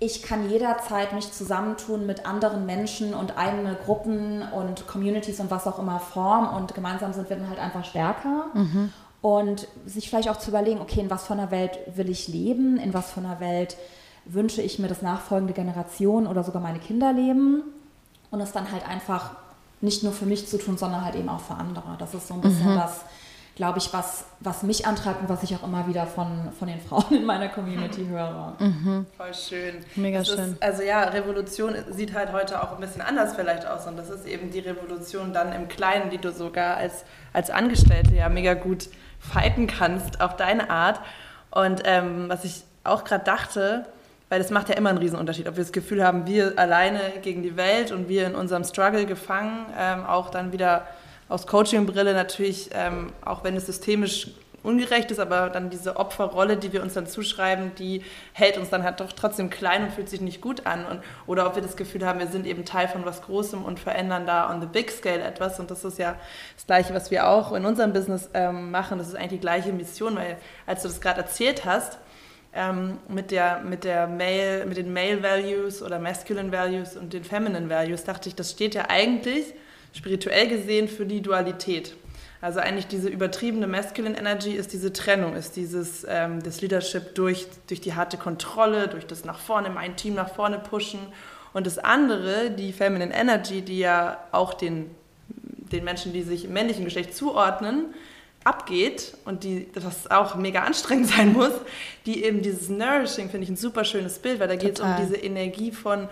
[0.00, 5.66] ich kann jederzeit mich zusammentun mit anderen Menschen und eigene Gruppen und Communities und was
[5.66, 8.46] auch immer formen und gemeinsam sind wir dann halt einfach stärker.
[8.54, 8.92] Mhm.
[9.20, 12.76] Und sich vielleicht auch zu überlegen, okay, in was von einer Welt will ich leben,
[12.76, 13.76] in was von einer Welt
[14.24, 17.62] wünsche ich mir, dass nachfolgende Generationen oder sogar meine Kinder leben
[18.30, 19.30] und es dann halt einfach
[19.80, 21.96] nicht nur für mich zu tun, sondern halt eben auch für andere.
[21.98, 22.76] Das ist so ein bisschen mhm.
[22.76, 23.00] das,
[23.58, 26.80] glaube ich, was, was mich antreibt und was ich auch immer wieder von, von den
[26.88, 28.54] Frauen in meiner Community höre.
[28.60, 29.04] Mhm.
[29.16, 29.74] Voll schön.
[29.96, 30.52] Mega das schön.
[30.52, 34.10] Ist, also ja, Revolution sieht halt heute auch ein bisschen anders vielleicht aus und das
[34.10, 38.54] ist eben die Revolution dann im Kleinen, die du sogar als, als Angestellte ja mega
[38.54, 41.00] gut fighten kannst auf deine Art.
[41.50, 43.86] Und ähm, was ich auch gerade dachte,
[44.28, 47.42] weil das macht ja immer einen Riesenunterschied, ob wir das Gefühl haben, wir alleine gegen
[47.42, 50.86] die Welt und wir in unserem Struggle gefangen, ähm, auch dann wieder
[51.28, 54.28] aus Coaching-Brille natürlich, ähm, auch wenn es systemisch
[54.62, 58.82] ungerecht ist, aber dann diese Opferrolle, die wir uns dann zuschreiben, die hält uns dann
[58.82, 60.84] halt doch trotzdem klein und fühlt sich nicht gut an.
[60.84, 63.78] Und, oder ob wir das Gefühl haben, wir sind eben Teil von was Großem und
[63.78, 65.60] verändern da on the big scale etwas.
[65.60, 66.16] Und das ist ja
[66.54, 68.98] das Gleiche, was wir auch in unserem Business ähm, machen.
[68.98, 70.36] Das ist eigentlich die gleiche Mission, weil
[70.66, 71.98] als du das gerade erzählt hast,
[72.52, 77.22] ähm, mit, der, mit, der Male, mit den Male Values oder Masculine Values und den
[77.22, 79.54] Feminine Values, dachte ich, das steht ja eigentlich
[79.92, 81.94] spirituell gesehen für die Dualität.
[82.40, 87.48] Also eigentlich diese übertriebene Masculine Energy ist diese Trennung, ist dieses ähm, das Leadership durch,
[87.66, 91.00] durch die harte Kontrolle, durch das nach vorne, mein Team nach vorne pushen.
[91.52, 94.90] Und das andere, die Feminine Energy, die ja auch den,
[95.72, 97.86] den Menschen, die sich im männlichen Geschlecht zuordnen,
[98.44, 101.52] abgeht und die, was auch mega anstrengend sein muss,
[102.06, 104.94] die eben dieses Nourishing, finde ich ein super schönes Bild, weil da geht es um
[104.98, 106.08] diese Energie von,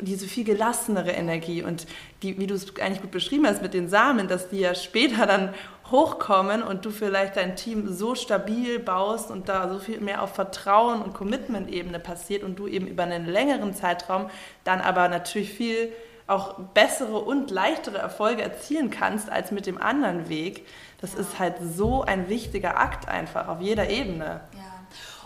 [0.00, 1.86] diese viel gelassenere Energie und
[2.22, 5.26] die, wie du es eigentlich gut beschrieben hast mit den Samen, dass die ja später
[5.26, 5.54] dann
[5.90, 10.34] hochkommen und du vielleicht dein Team so stabil baust und da so viel mehr auf
[10.34, 14.28] Vertrauen und Commitment-Ebene passiert und du eben über einen längeren Zeitraum
[14.64, 15.92] dann aber natürlich viel
[16.26, 20.66] auch bessere und leichtere Erfolge erzielen kannst als mit dem anderen Weg.
[21.00, 21.20] Das ja.
[21.20, 24.40] ist halt so ein wichtiger Akt einfach auf jeder Ebene.
[24.54, 24.60] Ja.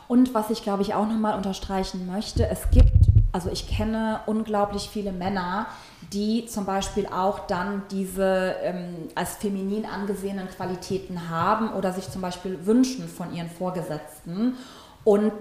[0.08, 2.92] Und was ich glaube ich auch nochmal unterstreichen möchte, es gibt,
[3.32, 5.66] also ich kenne unglaublich viele Männer,
[6.12, 12.20] die zum Beispiel auch dann diese ähm, als feminin angesehenen Qualitäten haben oder sich zum
[12.20, 14.56] Beispiel wünschen von ihren Vorgesetzten
[15.04, 15.32] und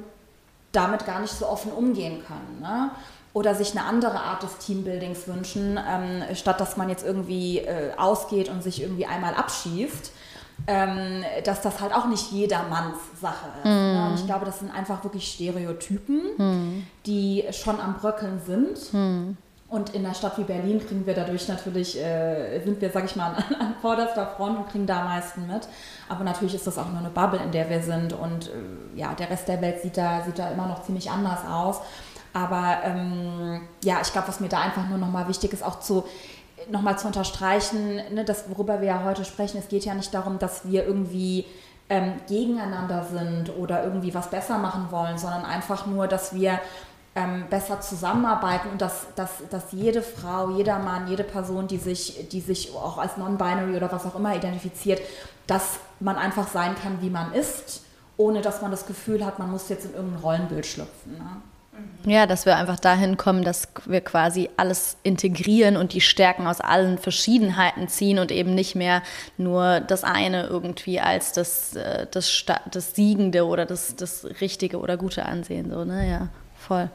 [0.71, 2.61] damit gar nicht so offen umgehen können.
[2.61, 2.91] Ne?
[3.33, 7.91] oder sich eine andere Art des Teambuildings wünschen, ähm, statt dass man jetzt irgendwie äh,
[7.97, 10.11] ausgeht und sich irgendwie einmal abschießt,
[10.67, 13.65] ähm, dass das halt auch nicht jedermanns Sache ist.
[13.65, 14.07] Ne?
[14.09, 16.87] Und ich glaube, das sind einfach wirklich Stereotypen, mm.
[17.05, 18.93] die schon am Bröckeln sind.
[18.93, 19.37] Mm.
[19.69, 23.15] Und in einer Stadt wie Berlin kriegen wir dadurch natürlich, äh, sind wir, sag ich
[23.15, 25.67] mal, an, an, vorderster Front und kriegen da am meisten mit.
[26.09, 28.13] Aber natürlich ist das auch nur eine Bubble, in der wir sind.
[28.13, 31.39] Und äh, ja, der Rest der Welt sieht da, sieht da immer noch ziemlich anders
[31.49, 31.79] aus.
[32.33, 36.05] Aber ähm, ja, ich glaube, was mir da einfach nur nochmal wichtig ist, auch zu
[36.69, 40.39] nochmal zu unterstreichen, ne, das, worüber wir ja heute sprechen, es geht ja nicht darum,
[40.39, 41.45] dass wir irgendwie
[41.89, 46.59] ähm, gegeneinander sind oder irgendwie was besser machen wollen, sondern einfach nur, dass wir
[47.15, 52.29] ähm, besser zusammenarbeiten und dass, dass, dass jede Frau, jeder Mann, jede Person, die sich,
[52.29, 55.01] die sich auch als non-binary oder was auch immer identifiziert,
[55.47, 57.83] dass man einfach sein kann, wie man ist,
[58.15, 61.13] ohne dass man das Gefühl hat, man muss jetzt in irgendein Rollenbild schlüpfen.
[61.13, 61.41] Ne?
[62.05, 66.59] Ja, dass wir einfach dahin kommen, dass wir quasi alles integrieren und die Stärken aus
[66.59, 69.03] allen Verschiedenheiten ziehen und eben nicht mehr
[69.37, 74.97] nur das eine irgendwie als das, äh, das, das Siegende oder das, das Richtige oder
[74.97, 75.69] Gute ansehen.
[75.69, 76.09] So, ne?
[76.09, 76.89] Ja, voll.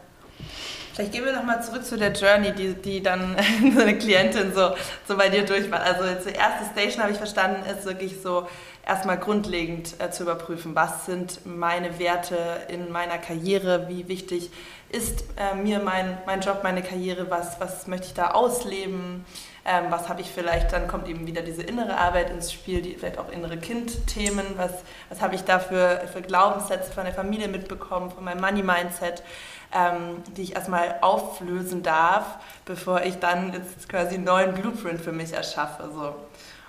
[0.97, 3.37] Vielleicht gehen wir nochmal zurück zu der Journey, die, die dann
[3.75, 4.71] so eine Klientin so,
[5.07, 5.83] so bei dir durchmacht.
[5.83, 8.49] Also die erste Station, habe ich verstanden, ist wirklich so
[8.83, 14.51] erstmal grundlegend äh, zu überprüfen, was sind meine Werte in meiner Karriere, wie wichtig
[14.89, 19.27] ist äh, mir mein, mein Job, meine Karriere, was, was möchte ich da ausleben,
[19.67, 22.95] ähm, was habe ich vielleicht, dann kommt eben wieder diese innere Arbeit ins Spiel, die,
[22.95, 24.71] vielleicht auch innere Kindthemen, was,
[25.11, 29.25] was habe ich da für, für Glaubenssätze von der Familie mitbekommen, von meinem Money-Mindset
[29.77, 35.13] ähm, die ich erstmal auflösen darf, bevor ich dann jetzt quasi einen neuen Blueprint für
[35.13, 35.91] mich erschaffe.
[35.93, 36.15] So.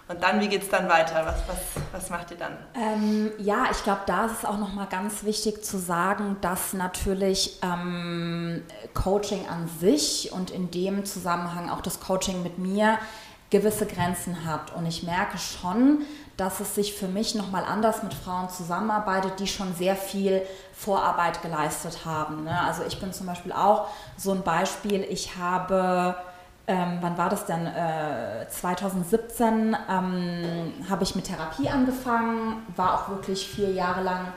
[0.09, 1.25] Und dann, wie geht es dann weiter?
[1.25, 2.57] Was, was, was macht ihr dann?
[2.75, 7.59] Ähm, ja, ich glaube, da ist es auch nochmal ganz wichtig zu sagen, dass natürlich
[7.61, 12.99] ähm, Coaching an sich und in dem Zusammenhang auch das Coaching mit mir
[13.49, 14.73] gewisse Grenzen hat.
[14.75, 16.03] Und ich merke schon,
[16.37, 21.41] dass es sich für mich nochmal anders mit Frauen zusammenarbeitet, die schon sehr viel Vorarbeit
[21.41, 22.43] geleistet haben.
[22.43, 22.61] Ne?
[22.61, 26.15] Also ich bin zum Beispiel auch so ein Beispiel, ich habe,
[26.67, 27.65] ähm, wann war das denn?
[27.65, 34.27] Äh, 2017 ähm, habe ich mit Therapie angefangen, war auch wirklich vier Jahre lang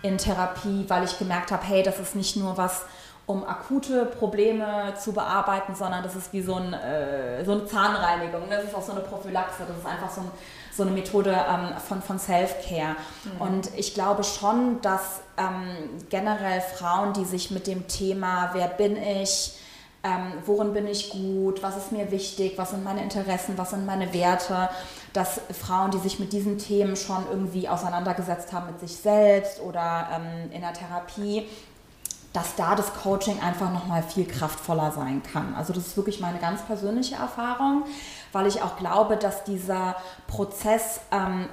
[0.00, 2.86] in Therapie, weil ich gemerkt habe, hey, das ist nicht nur was,
[3.26, 8.42] um akute Probleme zu bearbeiten, sondern das ist wie so, ein, äh, so eine Zahnreinigung.
[8.48, 9.64] Das ist auch so eine Prophylaxe.
[9.68, 10.30] Das ist einfach so, ein,
[10.74, 12.96] so eine Methode ähm, von, von Self-Care.
[13.24, 13.40] Mhm.
[13.40, 18.96] Und ich glaube schon, dass ähm, generell Frauen, die sich mit dem Thema, wer bin
[18.96, 19.58] ich,
[20.04, 23.86] ähm, worin bin ich gut, was ist mir wichtig, was sind meine Interessen, was sind
[23.86, 24.68] meine Werte,
[25.12, 30.08] dass Frauen, die sich mit diesen Themen schon irgendwie auseinandergesetzt haben mit sich selbst oder
[30.16, 31.46] ähm, in der Therapie,
[32.32, 35.54] dass da das Coaching einfach nochmal viel kraftvoller sein kann.
[35.54, 37.84] Also das ist wirklich meine ganz persönliche Erfahrung,
[38.32, 41.48] weil ich auch glaube, dass dieser Prozess ähm,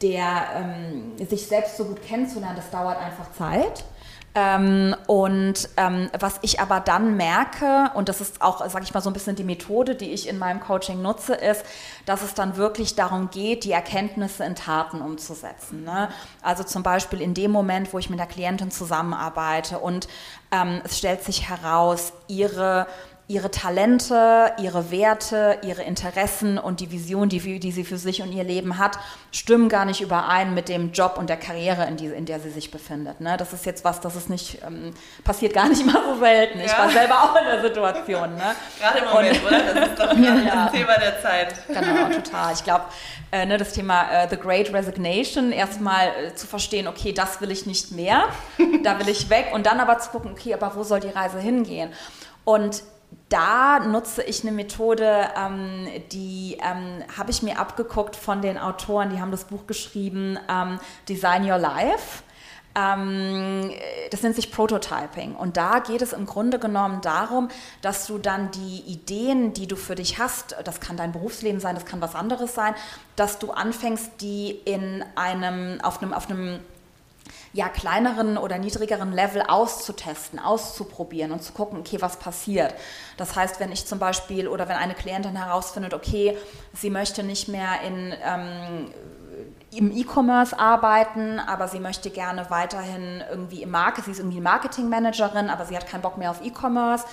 [0.00, 3.84] der ähm, sich selbst so gut kennenzulernen, das dauert einfach Zeit.
[4.34, 9.02] Ähm, und ähm, was ich aber dann merke, und das ist auch, sage ich mal,
[9.02, 11.64] so ein bisschen die Methode, die ich in meinem Coaching nutze, ist,
[12.06, 15.84] dass es dann wirklich darum geht, die Erkenntnisse in Taten umzusetzen.
[15.84, 16.08] Ne?
[16.40, 20.08] Also zum Beispiel in dem Moment, wo ich mit der Klientin zusammenarbeite und
[20.50, 22.86] ähm, es stellt sich heraus, ihre
[23.28, 28.32] ihre Talente, ihre Werte, ihre Interessen und die Vision, die, die, sie für sich und
[28.32, 28.98] ihr Leben hat,
[29.30, 32.50] stimmen gar nicht überein mit dem Job und der Karriere, in, die, in der sie
[32.50, 33.20] sich befindet.
[33.20, 33.36] Ne?
[33.36, 34.92] Das ist jetzt was, das ist nicht, ähm,
[35.24, 36.60] passiert gar nicht mal so selten.
[36.60, 38.34] Ich war selber auch in der Situation.
[38.34, 38.54] Ne?
[38.80, 39.74] Gerade im Moment, und, oder?
[39.74, 41.54] Das ist doch ja, das Thema der Zeit.
[41.68, 42.52] Genau, total.
[42.52, 42.84] Ich glaube,
[43.30, 47.50] äh, ne, das Thema äh, The Great Resignation, erstmal äh, zu verstehen, okay, das will
[47.52, 48.24] ich nicht mehr,
[48.82, 51.38] da will ich weg und dann aber zu gucken, okay, aber wo soll die Reise
[51.38, 51.92] hingehen?
[52.44, 52.82] Und
[53.28, 59.10] da nutze ich eine Methode, ähm, die ähm, habe ich mir abgeguckt von den Autoren,
[59.10, 62.22] die haben das Buch geschrieben, ähm, Design Your Life.
[62.74, 63.70] Ähm,
[64.10, 65.34] das nennt sich Prototyping.
[65.34, 67.48] Und da geht es im Grunde genommen darum,
[67.82, 71.74] dass du dann die Ideen, die du für dich hast, das kann dein Berufsleben sein,
[71.74, 72.74] das kann was anderes sein,
[73.16, 76.60] dass du anfängst, die in einem, auf einem, auf einem
[77.52, 82.74] ja, kleineren oder niedrigeren Level auszutesten, auszuprobieren und zu gucken, okay, was passiert.
[83.16, 86.36] Das heißt, wenn ich zum Beispiel oder wenn eine Klientin herausfindet, okay,
[86.72, 88.92] sie möchte nicht mehr in, ähm,
[89.70, 95.50] im E-Commerce arbeiten, aber sie möchte gerne weiterhin irgendwie im Market, sie ist irgendwie Marketingmanagerin,
[95.50, 97.04] aber sie hat keinen Bock mehr auf E-Commerce.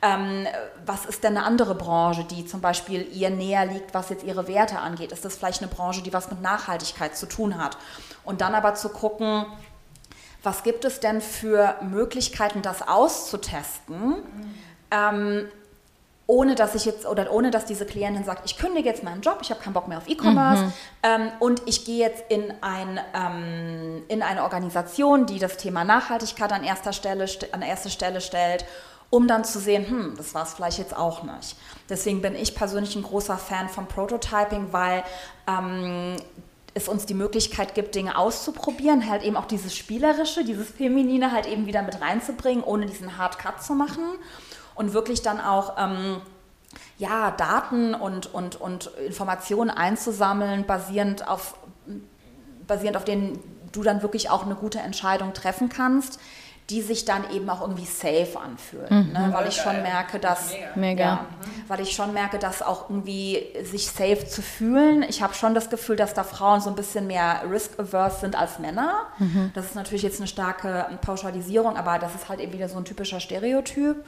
[0.00, 0.46] Ähm,
[0.86, 4.46] was ist denn eine andere Branche, die zum Beispiel ihr näher liegt, was jetzt ihre
[4.46, 5.10] Werte angeht?
[5.10, 7.76] Ist das vielleicht eine Branche, die was mit Nachhaltigkeit zu tun hat?
[8.24, 9.46] Und dann aber zu gucken,
[10.42, 14.54] was gibt es denn für Möglichkeiten, das auszutesten, mhm.
[14.90, 15.48] ähm,
[16.26, 19.38] ohne dass ich jetzt oder ohne dass diese Klientin sagt, ich kündige jetzt meinen Job,
[19.40, 20.72] ich habe keinen Bock mehr auf E-Commerce mhm.
[21.02, 26.52] ähm, und ich gehe jetzt in, ein, ähm, in eine Organisation, die das Thema Nachhaltigkeit
[26.52, 28.64] an erster Stelle an erste Stelle stellt
[29.10, 31.56] um dann zu sehen, hm, das war es vielleicht jetzt auch nicht.
[31.88, 35.02] Deswegen bin ich persönlich ein großer Fan vom Prototyping, weil
[35.46, 36.16] ähm,
[36.78, 41.46] es uns die Möglichkeit gibt, Dinge auszuprobieren, halt eben auch dieses Spielerische, dieses Feminine halt
[41.46, 44.04] eben wieder mit reinzubringen, ohne diesen Hard Cut zu machen.
[44.74, 46.20] Und wirklich dann auch ähm,
[46.98, 51.54] ja, Daten und, und, und Informationen einzusammeln, basierend auf,
[52.66, 53.38] basierend auf denen
[53.72, 56.18] du dann wirklich auch eine gute Entscheidung treffen kannst
[56.70, 59.08] die sich dann eben auch irgendwie safe anfühlen.
[59.08, 59.12] Mhm.
[59.12, 59.30] Ne?
[59.32, 61.04] Weil ich schon merke, dass Mega.
[61.04, 61.26] Ja,
[61.66, 65.02] weil ich schon merke, dass auch irgendwie sich safe zu fühlen.
[65.08, 68.58] Ich habe schon das Gefühl, dass da Frauen so ein bisschen mehr risk-averse sind als
[68.58, 69.06] Männer.
[69.18, 69.50] Mhm.
[69.54, 72.84] Das ist natürlich jetzt eine starke Pauschalisierung, aber das ist halt eben wieder so ein
[72.84, 74.04] typischer Stereotyp.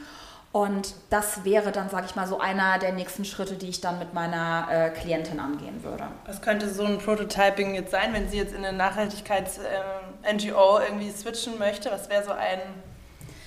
[0.53, 4.01] Und das wäre dann, sage ich mal, so einer der nächsten Schritte, die ich dann
[4.01, 6.09] mit meiner äh, Klientin angehen würde.
[6.27, 11.11] Was könnte so ein Prototyping jetzt sein, wenn sie jetzt in eine Nachhaltigkeits-NGO ähm, irgendwie
[11.13, 11.93] switchen möchte?
[11.93, 12.59] Was wäre so ein,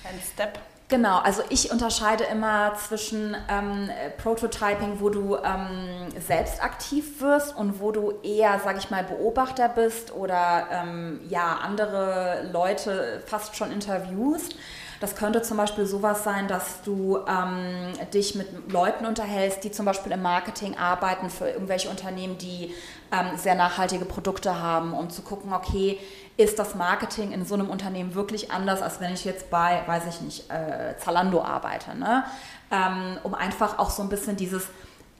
[0.04, 0.58] ein Step?
[0.88, 3.90] Genau, also ich unterscheide immer zwischen ähm,
[4.22, 9.68] Prototyping, wo du ähm, selbst aktiv wirst und wo du eher, sage ich mal, Beobachter
[9.68, 14.54] bist oder ähm, ja andere Leute fast schon interviewst.
[15.00, 19.86] Das könnte zum Beispiel sowas sein, dass du ähm, dich mit Leuten unterhältst, die zum
[19.86, 22.74] Beispiel im Marketing arbeiten für irgendwelche Unternehmen, die
[23.12, 25.98] ähm, sehr nachhaltige Produkte haben, um zu gucken, okay,
[26.36, 30.02] ist das Marketing in so einem Unternehmen wirklich anders, als wenn ich jetzt bei, weiß
[30.08, 31.96] ich nicht, äh, Zalando arbeite.
[31.96, 32.24] Ne?
[32.70, 34.68] Ähm, um einfach auch so ein bisschen dieses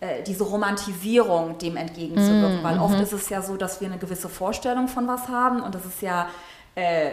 [0.00, 3.02] äh, diese Romantisierung dem entgegenzuwirken, mm, weil oft mhm.
[3.02, 6.02] ist es ja so, dass wir eine gewisse Vorstellung von was haben und das ist
[6.02, 6.28] ja
[6.74, 7.10] äh,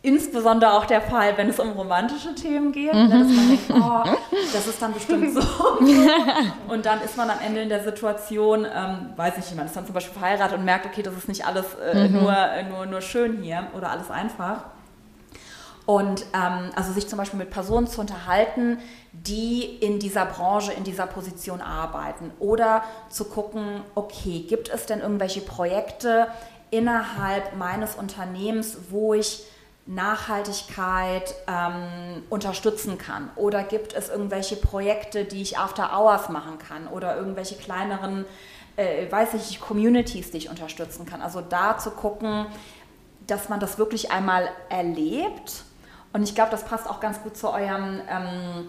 [0.00, 3.08] insbesondere auch der Fall, wenn es um romantische Themen geht, mhm.
[3.08, 5.42] ne, dass man denkt, oh, das ist dann bestimmt so.
[6.68, 9.76] und dann ist man am Ende in der Situation, ähm, weiß ich nicht, man ist
[9.76, 12.20] dann zum Beispiel verheiratet und merkt, okay, das ist nicht alles äh, mhm.
[12.20, 12.34] nur,
[12.70, 14.64] nur, nur schön hier oder alles einfach.
[15.84, 18.78] Und ähm, also sich zum Beispiel mit Personen zu unterhalten,
[19.12, 22.30] die in dieser Branche, in dieser Position arbeiten.
[22.40, 26.28] Oder zu gucken, okay, gibt es denn irgendwelche Projekte
[26.70, 29.44] innerhalb meines Unternehmens, wo ich
[29.88, 33.30] Nachhaltigkeit ähm, unterstützen kann?
[33.36, 36.86] Oder gibt es irgendwelche Projekte, die ich after hours machen kann?
[36.88, 38.26] Oder irgendwelche kleineren,
[38.76, 41.22] äh, weiß ich, Communities, die ich unterstützen kann?
[41.22, 42.46] Also da zu gucken,
[43.26, 45.64] dass man das wirklich einmal erlebt.
[46.12, 48.68] Und ich glaube, das passt auch ganz gut zu eurem ähm,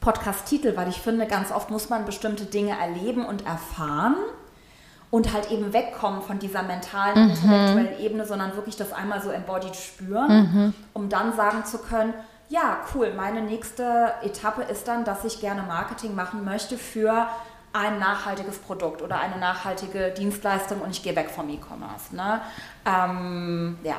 [0.00, 4.16] Podcast-Titel, weil ich finde, ganz oft muss man bestimmte Dinge erleben und erfahren
[5.14, 7.30] und halt eben wegkommen von dieser mentalen, mhm.
[7.30, 10.74] intellektuellen Ebene, sondern wirklich das einmal so embodied spüren, mhm.
[10.92, 12.14] um dann sagen zu können,
[12.48, 17.28] ja, cool, meine nächste Etappe ist dann, dass ich gerne Marketing machen möchte für
[17.72, 22.16] ein nachhaltiges Produkt oder eine nachhaltige Dienstleistung und ich gehe weg vom E-Commerce.
[22.16, 22.40] Ne?
[22.84, 23.98] Ähm, ja.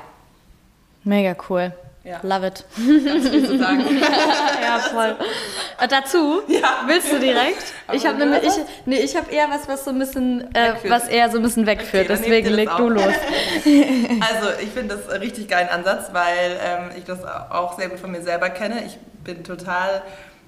[1.05, 1.71] Mega cool.
[2.05, 2.19] Ja.
[2.21, 2.63] Love it.
[2.77, 3.83] Ganz viel zu sagen.
[4.61, 5.15] ja, voll.
[5.79, 6.83] Äh, dazu ja.
[6.85, 7.63] willst du direkt?
[7.87, 8.53] Aber ich habe nämlich, ich,
[8.85, 11.65] nee, ich habe eher was, was so ein bisschen, äh, was eher so ein bisschen
[11.65, 12.05] wegführt.
[12.05, 13.03] Okay, Deswegen leg du los.
[13.65, 17.97] also ich finde das einen richtig geilen Ansatz, weil ähm, ich das auch sehr gut
[17.97, 18.83] von mir selber kenne.
[18.85, 20.03] Ich bin total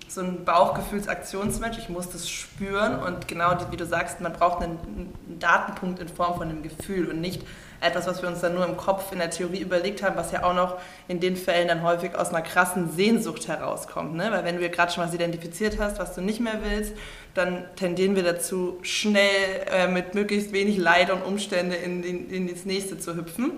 [0.07, 1.79] so ein Bauchgefühlsaktionsmensch.
[1.79, 4.77] Ich muss das spüren und genau wie du sagst, man braucht einen,
[5.25, 7.41] einen Datenpunkt in Form von einem Gefühl und nicht
[7.79, 10.43] etwas, was wir uns dann nur im Kopf in der Theorie überlegt haben, was ja
[10.43, 14.15] auch noch in den Fällen dann häufig aus einer krassen Sehnsucht herauskommt.
[14.15, 14.29] Ne?
[14.31, 16.93] Weil wenn du gerade schon was identifiziert hast, was du nicht mehr willst,
[17.33, 22.47] dann tendieren wir dazu, schnell äh, mit möglichst wenig Leid und Umstände in, in, in
[22.47, 23.51] das nächste zu hüpfen.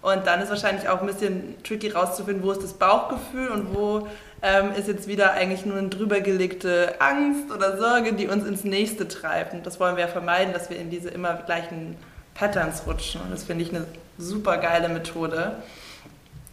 [0.00, 4.06] Und dann ist wahrscheinlich auch ein bisschen tricky rauszufinden, wo ist das Bauchgefühl und wo
[4.42, 9.08] ähm, ist jetzt wieder eigentlich nur eine drübergelegte Angst oder Sorge, die uns ins nächste
[9.08, 9.54] treibt.
[9.54, 11.96] Und das wollen wir ja vermeiden, dass wir in diese immer gleichen
[12.38, 13.20] Patterns rutschen.
[13.20, 15.56] Und das finde ich eine super geile Methode.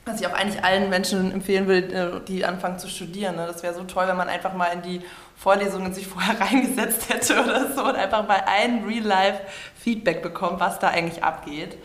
[0.05, 3.35] Was ich auch eigentlich allen Menschen empfehlen will, äh, die anfangen zu studieren.
[3.35, 3.47] Ne?
[3.47, 5.01] Das wäre so toll, wenn man einfach mal in die
[5.35, 10.89] Vorlesungen sich vorher reingesetzt hätte oder so und einfach mal ein Real-Life-Feedback bekommt, was da
[10.89, 11.77] eigentlich abgeht.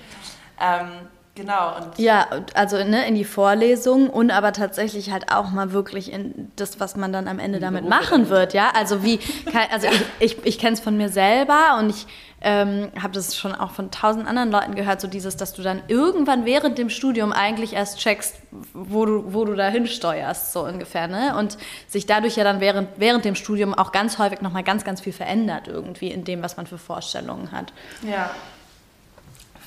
[0.60, 1.76] Ähm, Genau.
[1.76, 6.50] Und ja, also ne, in die Vorlesung und aber tatsächlich halt auch mal wirklich in
[6.56, 8.70] das, was man dann am Ende damit machen wird, ja.
[8.74, 9.20] Also wie,
[9.70, 12.06] also ich, ich, ich kenne es von mir selber und ich
[12.42, 15.82] ähm, habe das schon auch von tausend anderen Leuten gehört, so dieses, dass du dann
[15.88, 18.36] irgendwann während dem Studium eigentlich erst checkst,
[18.72, 21.36] wo du, wo du da hinsteuerst, so ungefähr, ne?
[21.38, 25.00] Und sich dadurch ja dann während, während dem Studium auch ganz häufig nochmal ganz, ganz
[25.00, 27.72] viel verändert irgendwie in dem, was man für Vorstellungen hat.
[28.02, 28.30] Ja,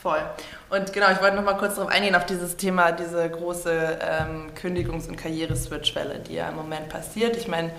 [0.02, 0.22] voll.
[0.70, 4.52] Und genau, ich wollte noch mal kurz darauf eingehen, auf dieses Thema, diese große ähm,
[4.60, 7.38] Kündigungs- und Karriereswitchwelle, die ja im Moment passiert.
[7.38, 7.72] Ich meine,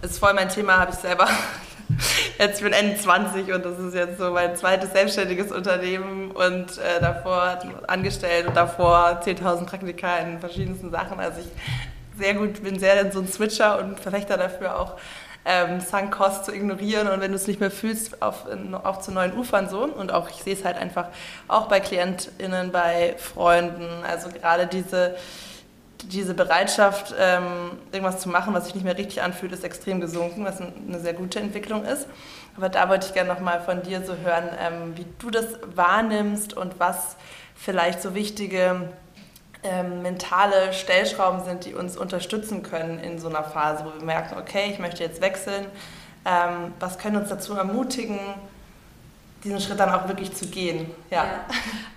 [0.00, 1.28] ist voll mein Thema, habe ich selber
[2.38, 7.00] jetzt, bin Ende 20 und das ist jetzt so mein zweites selbstständiges Unternehmen und äh,
[7.00, 11.20] davor angestellt und davor 10.000 Praktika in verschiedensten Sachen.
[11.20, 11.48] Also ich
[12.18, 14.96] sehr gut, bin sehr so ein Switcher und Verfechter dafür auch
[15.46, 18.46] ähm, Sunk Cost zu ignorieren und wenn du es nicht mehr fühlst, auf,
[18.82, 19.84] auf zu neuen Ufern so.
[19.84, 21.08] Und auch ich sehe es halt einfach
[21.46, 23.88] auch bei KlientInnen, bei Freunden.
[24.04, 25.14] Also gerade diese,
[26.08, 30.44] diese Bereitschaft, ähm, irgendwas zu machen, was sich nicht mehr richtig anfühlt, ist extrem gesunken,
[30.44, 32.06] was eine sehr gute Entwicklung ist.
[32.56, 36.54] Aber da wollte ich gerne nochmal von dir so hören, ähm, wie du das wahrnimmst
[36.56, 37.16] und was
[37.54, 38.88] vielleicht so wichtige
[39.62, 44.36] ähm, mentale Stellschrauben sind, die uns unterstützen können in so einer Phase, wo wir merken,
[44.38, 45.66] okay, ich möchte jetzt wechseln.
[46.24, 48.18] Ähm, was können uns dazu ermutigen,
[49.44, 50.90] diesen Schritt dann auch wirklich zu gehen?
[51.10, 51.24] Ja.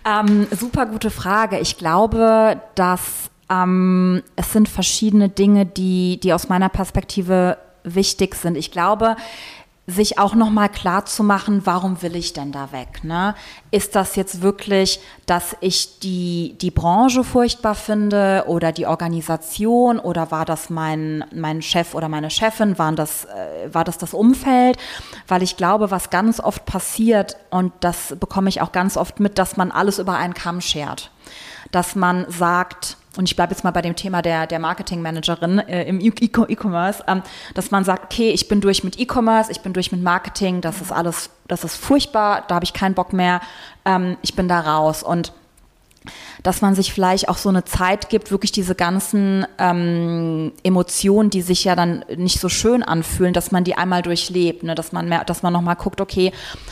[0.06, 1.60] Ähm, super gute Frage.
[1.60, 8.58] Ich glaube, dass ähm, es sind verschiedene Dinge, die, die aus meiner Perspektive wichtig sind.
[8.58, 9.16] Ich glaube,
[9.90, 13.04] sich auch nochmal klar zu machen, warum will ich denn da weg?
[13.04, 13.36] Ne?
[13.72, 20.32] Ist das jetzt wirklich, dass ich die, die Branche furchtbar finde oder die Organisation oder
[20.32, 24.78] war das mein, mein Chef oder meine Chefin, waren das, äh, war das das Umfeld?
[25.28, 29.38] Weil ich glaube, was ganz oft passiert und das bekomme ich auch ganz oft mit,
[29.38, 31.12] dass man alles über einen Kamm schert.
[31.72, 35.84] Dass man sagt, und ich bleibe jetzt mal bei dem Thema der, der Marketingmanagerin äh,
[35.86, 37.24] im E-Commerce, ähm,
[37.56, 40.80] dass man sagt, okay, ich bin durch mit E-Commerce, ich bin durch mit Marketing, das
[40.82, 43.42] ist alles, das ist furchtbar, da habe ich keinen Bock mehr,
[43.86, 45.02] ähm, ich bin da raus.
[45.02, 45.34] Und
[46.44, 51.42] dass man sich vielleicht auch so eine Zeit gibt, wirklich diese ganzen ähm, Emotionen, die
[51.42, 54.76] sich ja dann nicht so schön anfühlen, dass man die einmal durchlebt, ne?
[54.76, 56.32] dass man mehr, dass man nochmal guckt, okay,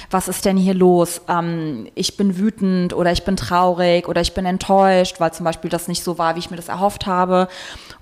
[0.10, 1.22] was ist denn hier los?
[1.28, 5.70] Ähm, ich bin wütend oder ich bin traurig oder ich bin enttäuscht, weil zum Beispiel
[5.70, 7.48] das nicht so war, wie ich mir das erhofft habe.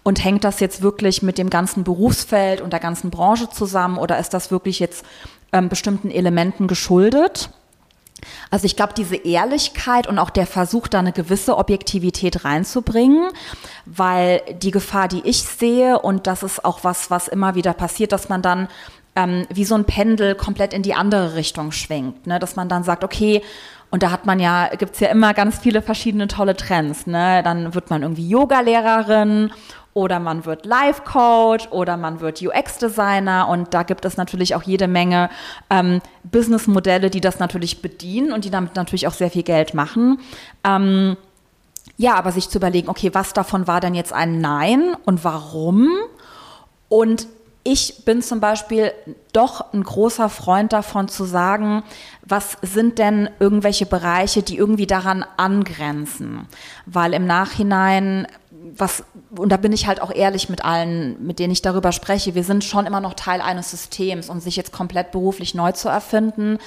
[0.03, 4.19] Und hängt das jetzt wirklich mit dem ganzen Berufsfeld und der ganzen Branche zusammen oder
[4.19, 5.03] ist das wirklich jetzt
[5.51, 7.49] ähm, bestimmten Elementen geschuldet?
[8.51, 13.29] Also ich glaube, diese Ehrlichkeit und auch der Versuch, da eine gewisse Objektivität reinzubringen,
[13.85, 18.11] weil die Gefahr, die ich sehe, und das ist auch was, was immer wieder passiert,
[18.11, 18.67] dass man dann
[19.15, 22.39] ähm, wie so ein Pendel komplett in die andere Richtung schwenkt, ne?
[22.39, 23.41] dass man dann sagt, okay,
[23.91, 27.07] und da hat man ja, gibt's ja immer ganz viele verschiedene tolle Trends.
[27.07, 27.41] Ne?
[27.43, 29.51] Dann wird man irgendwie Yoga-Lehrerin
[29.95, 34.53] oder man wird Life Coach oder man wird UX Designer und da gibt es natürlich
[34.53, 35.29] auch jede Menge
[35.69, 40.19] ähm, Businessmodelle, die das natürlich bedienen und die damit natürlich auch sehr viel Geld machen.
[40.65, 41.15] Ähm,
[41.95, 45.87] ja, aber sich zu überlegen, okay, was davon war denn jetzt ein Nein und warum?
[46.89, 47.27] Und
[47.67, 48.93] ich bin zum Beispiel
[49.33, 51.83] doch ein großer Freund davon zu sagen,
[52.21, 56.47] was sind denn irgendwelche Bereiche, die irgendwie daran angrenzen?
[56.85, 58.27] Weil im Nachhinein
[58.77, 59.03] was,
[59.37, 62.43] und da bin ich halt auch ehrlich mit allen, mit denen ich darüber spreche, wir
[62.43, 66.57] sind schon immer noch Teil eines Systems und sich jetzt komplett beruflich neu zu erfinden,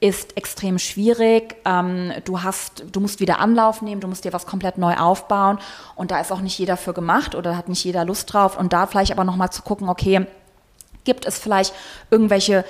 [0.00, 1.56] ist extrem schwierig.
[1.64, 5.58] Ähm, du hast, du musst wieder Anlauf nehmen, du musst dir was komplett neu aufbauen.
[5.96, 8.58] Und da ist auch nicht jeder für gemacht oder hat nicht jeder Lust drauf.
[8.58, 10.26] Und da vielleicht aber nochmal zu gucken, okay,
[11.04, 11.74] gibt es vielleicht
[12.10, 12.64] irgendwelche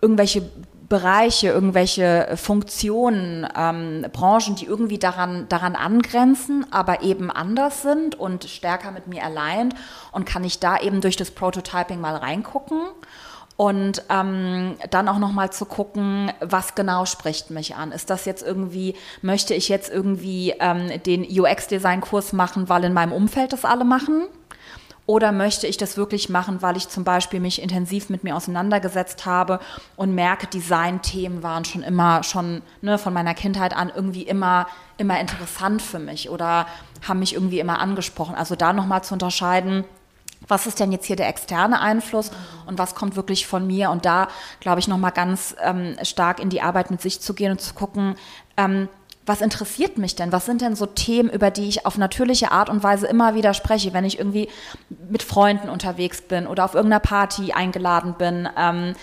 [0.00, 0.48] irgendwelche
[0.88, 8.44] Bereiche, irgendwelche Funktionen, ähm, Branchen, die irgendwie daran, daran angrenzen, aber eben anders sind und
[8.44, 9.74] stärker mit mir allein
[10.12, 12.80] und kann ich da eben durch das Prototyping mal reingucken
[13.58, 17.90] und ähm, dann auch noch mal zu gucken, was genau spricht mich an.
[17.90, 23.10] Ist das jetzt irgendwie, möchte ich jetzt irgendwie ähm, den UX-Design-Kurs machen, weil in meinem
[23.10, 24.28] Umfeld das alle machen?
[25.06, 29.26] Oder möchte ich das wirklich machen, weil ich zum Beispiel mich intensiv mit mir auseinandergesetzt
[29.26, 29.58] habe
[29.96, 35.18] und merke, Design-Themen waren schon immer, schon ne, von meiner Kindheit an irgendwie immer, immer
[35.18, 36.66] interessant für mich oder
[37.08, 38.36] haben mich irgendwie immer angesprochen.
[38.36, 39.84] Also da nochmal zu unterscheiden,
[40.48, 42.30] was ist denn jetzt hier der externe Einfluss
[42.66, 43.90] und was kommt wirklich von mir?
[43.90, 44.28] Und da,
[44.60, 47.74] glaube ich, nochmal ganz ähm, stark in die Arbeit mit sich zu gehen und zu
[47.74, 48.16] gucken,
[48.56, 48.88] ähm,
[49.28, 50.32] was interessiert mich denn?
[50.32, 53.52] Was sind denn so Themen, über die ich auf natürliche Art und Weise immer wieder
[53.52, 54.48] spreche, wenn ich irgendwie
[55.10, 58.48] mit Freunden unterwegs bin oder auf irgendeiner Party eingeladen bin?
[58.56, 58.94] Ähm,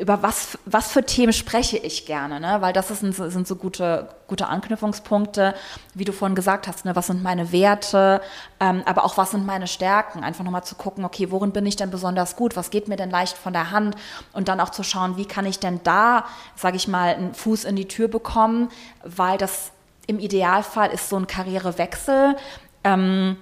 [0.00, 2.58] über was, was für Themen spreche ich gerne, ne?
[2.60, 5.54] weil das ist, sind so gute, gute Anknüpfungspunkte,
[5.94, 6.96] wie du vorhin gesagt hast, ne?
[6.96, 8.20] was sind meine Werte,
[8.60, 11.76] ähm, aber auch was sind meine Stärken, einfach nochmal zu gucken, okay, worin bin ich
[11.76, 13.96] denn besonders gut, was geht mir denn leicht von der Hand?
[14.32, 17.64] Und dann auch zu schauen, wie kann ich denn da, sage ich mal, einen Fuß
[17.64, 18.68] in die Tür bekommen,
[19.04, 19.72] weil das
[20.06, 22.36] im Idealfall ist so ein Karrierewechsel,
[22.84, 23.36] ähm,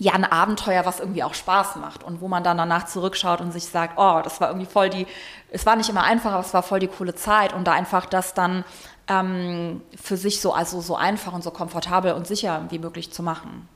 [0.00, 3.52] ja ein Abenteuer, was irgendwie auch Spaß macht und wo man dann danach zurückschaut und
[3.52, 5.06] sich sagt, oh, das war irgendwie voll die,
[5.50, 8.06] es war nicht immer einfach, aber es war voll die coole Zeit und da einfach
[8.06, 8.64] das dann
[9.08, 13.22] ähm, für sich so, also so einfach und so komfortabel und sicher wie möglich zu
[13.22, 13.68] machen.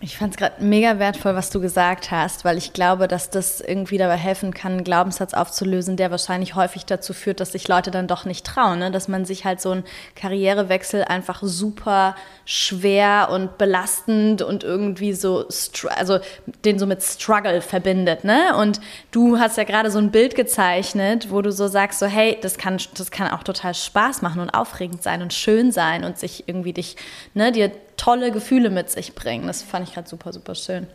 [0.00, 3.60] Ich fand es gerade mega wertvoll, was du gesagt hast, weil ich glaube, dass das
[3.60, 7.90] irgendwie dabei helfen kann, einen Glaubenssatz aufzulösen, der wahrscheinlich häufig dazu führt, dass sich Leute
[7.90, 8.92] dann doch nicht trauen, ne?
[8.92, 9.84] dass man sich halt so einen
[10.14, 15.48] Karrierewechsel einfach super schwer und belastend und irgendwie so,
[15.96, 16.20] also
[16.64, 18.22] den so mit Struggle verbindet.
[18.22, 18.54] Ne?
[18.56, 18.80] Und
[19.10, 22.56] du hast ja gerade so ein Bild gezeichnet, wo du so sagst, so hey, das
[22.56, 26.44] kann, das kann auch total Spaß machen und aufregend sein und schön sein und sich
[26.46, 26.94] irgendwie dich,
[27.34, 29.46] ne, dir tolle Gefühle mit sich bringen.
[29.46, 30.86] Das fand ich gerade super, super schön.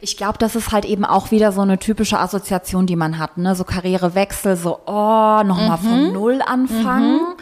[0.00, 3.36] Ich glaube, das ist halt eben auch wieder so eine typische Assoziation, die man hat.
[3.36, 3.54] Ne?
[3.54, 5.88] So Karrierewechsel, so, oh, nochmal mhm.
[5.88, 7.14] von Null anfangen.
[7.14, 7.36] Mhm.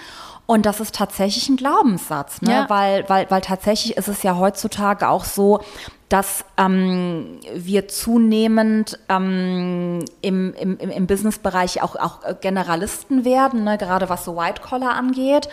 [0.47, 2.53] Und das ist tatsächlich ein Glaubenssatz, ne?
[2.53, 2.71] Ja.
[2.71, 5.61] weil, weil, weil tatsächlich ist es ja heutzutage auch so,
[6.09, 13.77] dass ähm, wir zunehmend ähm, im, im, im Businessbereich auch, auch Generalisten werden, ne?
[13.77, 15.49] gerade was so White Collar angeht.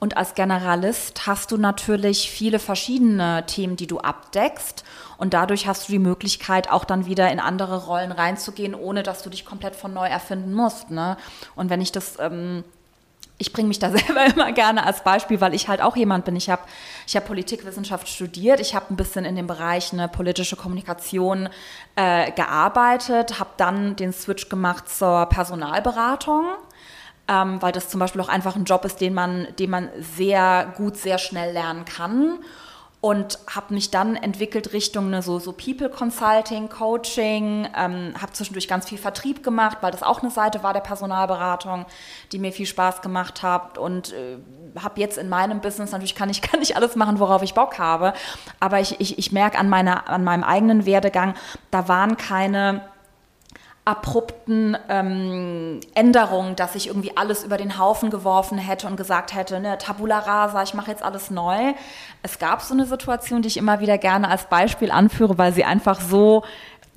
[0.00, 4.84] Und als Generalist hast du natürlich viele verschiedene Themen, die du abdeckst.
[5.16, 9.22] Und dadurch hast du die Möglichkeit, auch dann wieder in andere Rollen reinzugehen, ohne dass
[9.22, 10.90] du dich komplett von neu erfinden musst.
[10.90, 11.16] Ne?
[11.54, 12.64] Und wenn ich das ähm,
[13.38, 16.36] ich bringe mich da selber immer gerne als Beispiel, weil ich halt auch jemand bin.
[16.36, 16.62] Ich habe
[17.06, 21.48] ich hab Politikwissenschaft studiert, ich habe ein bisschen in dem Bereich eine politische Kommunikation
[21.96, 26.46] äh, gearbeitet, habe dann den Switch gemacht zur Personalberatung
[27.28, 30.72] ähm, weil das zum Beispiel auch einfach ein Job ist, den man, den man sehr
[30.76, 32.38] gut, sehr schnell lernen kann.
[33.00, 38.66] Und habe mich dann entwickelt Richtung ne, so, so People Consulting, Coaching, ähm, habe zwischendurch
[38.66, 41.84] ganz viel Vertrieb gemacht, weil das auch eine Seite war der Personalberatung,
[42.32, 43.76] die mir viel Spaß gemacht hat.
[43.76, 44.38] Und äh,
[44.82, 47.78] habe jetzt in meinem Business, natürlich kann ich, kann ich alles machen, worauf ich Bock
[47.78, 48.14] habe.
[48.58, 51.34] Aber ich, ich, ich merke an, an meinem eigenen Werdegang,
[51.70, 52.88] da waren keine
[53.84, 59.60] abrupten ähm, Änderungen, dass ich irgendwie alles über den Haufen geworfen hätte und gesagt hätte,
[59.60, 61.74] ne, Tabula rasa, ich mache jetzt alles neu.
[62.22, 65.64] Es gab so eine Situation, die ich immer wieder gerne als Beispiel anführe, weil sie
[65.64, 66.44] einfach so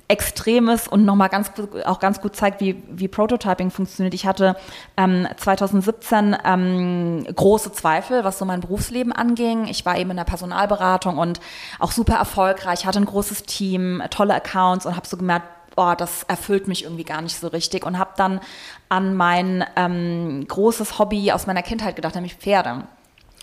[0.08, 1.52] extrem ist und nochmal ganz,
[1.84, 4.14] auch ganz gut zeigt, wie, wie Prototyping funktioniert.
[4.14, 4.56] Ich hatte
[4.96, 9.66] ähm, 2017 ähm, große Zweifel, was so mein Berufsleben anging.
[9.66, 11.40] Ich war eben in der Personalberatung und
[11.78, 16.24] auch super erfolgreich, hatte ein großes Team, tolle Accounts und habe so gemerkt, boah, das
[16.24, 18.40] erfüllt mich irgendwie gar nicht so richtig und habe dann
[18.88, 22.82] an mein ähm, großes Hobby aus meiner Kindheit gedacht, nämlich Pferde.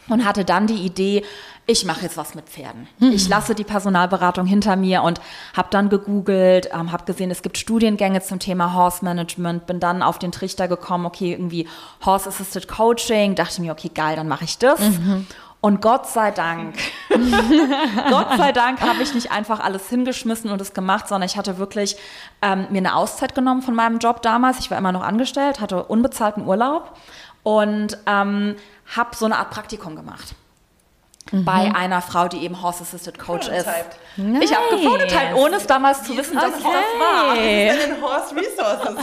[0.10, 1.24] Und hatte dann die Idee,
[1.66, 2.88] ich mache jetzt was mit Pferden.
[3.00, 3.14] Mhm.
[3.14, 5.22] Ich lasse die Personalberatung hinter mir und
[5.56, 10.04] habe dann gegoogelt, ähm, habe gesehen, es gibt Studiengänge zum Thema Horse Management, bin dann
[10.04, 11.70] auf den Trichter gekommen, okay, irgendwie
[12.06, 14.82] Horse Assisted Coaching, dachte mir, okay, geil, dann mache ich das.
[14.82, 15.26] Mhm.
[15.66, 16.76] Und Gott sei Dank,
[18.10, 21.58] Gott sei Dank habe ich nicht einfach alles hingeschmissen und es gemacht, sondern ich hatte
[21.58, 21.98] wirklich
[22.44, 24.60] ähm, mir eine Auszeit genommen von meinem Job damals.
[24.60, 26.96] Ich war immer noch angestellt, hatte unbezahlten Urlaub
[27.42, 28.58] und ähm,
[28.96, 30.36] habe so eine Art Praktikum gemacht
[31.32, 31.46] mhm.
[31.46, 33.68] bei einer Frau, die eben Horse Assisted Coach ist.
[34.18, 34.44] Nice.
[34.44, 36.56] Ich habe geprototyped, ohne es damals zu wissen, dass okay.
[36.56, 37.36] es das war.
[37.36, 38.96] Ist Horse Resources.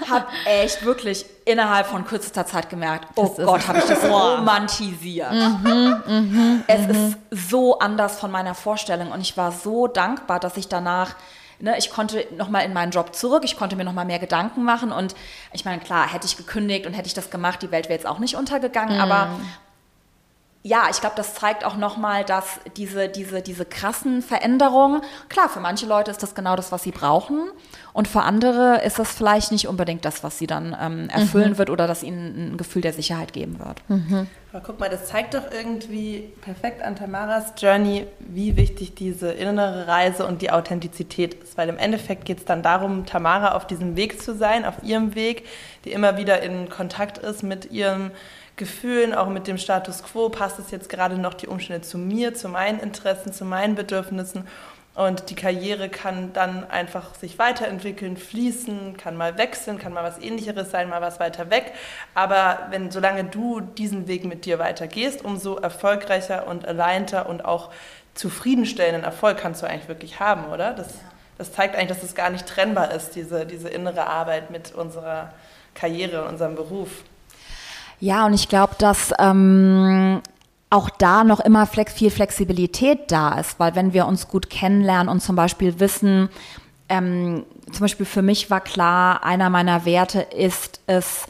[0.00, 4.04] und habe echt wirklich innerhalb von kürzester Zeit gemerkt, oh das Gott, habe ich das
[4.04, 5.32] romantisiert.
[5.32, 6.90] Mhm, mhm, es mhm.
[6.90, 7.18] ist
[7.50, 11.14] so anders von meiner Vorstellung und ich war so dankbar, dass ich danach
[11.60, 14.92] Ne, ich konnte nochmal in meinen Job zurück, ich konnte mir nochmal mehr Gedanken machen
[14.92, 15.14] und
[15.52, 18.06] ich meine, klar, hätte ich gekündigt und hätte ich das gemacht, die Welt wäre jetzt
[18.06, 19.00] auch nicht untergegangen, mm.
[19.00, 19.28] aber
[20.62, 25.00] ja, ich glaube, das zeigt auch nochmal, dass diese, diese, diese krassen Veränderungen,
[25.30, 27.50] klar, für manche Leute ist das genau das, was sie brauchen.
[27.94, 31.58] Und für andere ist das vielleicht nicht unbedingt das, was sie dann ähm, erfüllen mhm.
[31.58, 33.82] wird oder das ihnen ein Gefühl der Sicherheit geben wird.
[33.88, 34.26] Mhm.
[34.52, 39.86] Aber guck mal, das zeigt doch irgendwie perfekt an Tamaras Journey, wie wichtig diese innere
[39.86, 41.56] Reise und die Authentizität ist.
[41.56, 45.14] Weil im Endeffekt geht es dann darum, Tamara auf diesem Weg zu sein, auf ihrem
[45.14, 45.46] Weg,
[45.86, 48.10] die immer wieder in Kontakt ist mit ihrem
[48.60, 52.34] Gefühlen, auch mit dem Status quo, passt es jetzt gerade noch die Umstände zu mir,
[52.34, 54.46] zu meinen Interessen, zu meinen Bedürfnissen.
[54.94, 60.18] Und die Karriere kann dann einfach sich weiterentwickeln, fließen, kann mal wechseln, kann mal was
[60.18, 61.72] ähnlicheres sein, mal was weiter weg.
[62.14, 67.70] Aber wenn, solange du diesen Weg mit dir weitergehst, umso erfolgreicher und alignter und auch
[68.12, 70.74] zufriedenstellenden Erfolg kannst du eigentlich wirklich haben, oder?
[70.74, 70.98] Das,
[71.38, 75.32] das zeigt eigentlich, dass es gar nicht trennbar ist, diese, diese innere Arbeit mit unserer
[75.74, 76.90] Karriere und unserem Beruf.
[78.00, 80.22] Ja, und ich glaube, dass ähm,
[80.70, 85.08] auch da noch immer flex viel Flexibilität da ist, weil wenn wir uns gut kennenlernen
[85.08, 86.30] und zum Beispiel wissen,
[86.88, 91.26] ähm, zum Beispiel für mich war klar, einer meiner Werte ist es,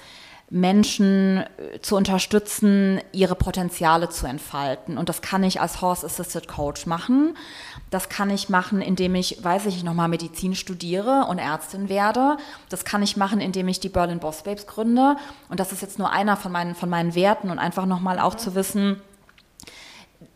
[0.51, 4.99] Menschen äh, zu unterstützen, ihre Potenziale zu entfalten.
[4.99, 7.37] Und das kann ich als Horse Assisted Coach machen.
[7.91, 12.37] Das kann ich machen, indem ich, weiß ich nochmal Medizin studiere und Ärztin werde.
[12.69, 15.17] Das kann ich machen, indem ich die Berlin Boss Babes gründe.
[15.49, 18.37] Und das ist jetzt nur einer von meinen, von meinen Werten und einfach nochmal auch
[18.37, 19.03] zu wissen,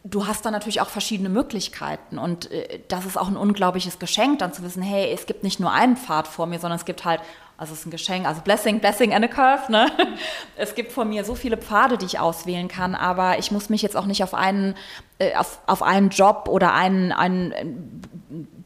[0.05, 4.39] du hast dann natürlich auch verschiedene Möglichkeiten und äh, das ist auch ein unglaubliches Geschenk,
[4.39, 7.05] dann zu wissen, hey, es gibt nicht nur einen Pfad vor mir, sondern es gibt
[7.05, 7.21] halt,
[7.57, 9.87] also es ist ein Geschenk, also Blessing, Blessing and a Curve, ne?
[10.57, 13.83] Es gibt vor mir so viele Pfade, die ich auswählen kann, aber ich muss mich
[13.83, 14.75] jetzt auch nicht auf einen,
[15.19, 18.03] äh, auf, auf einen Job oder einen, einen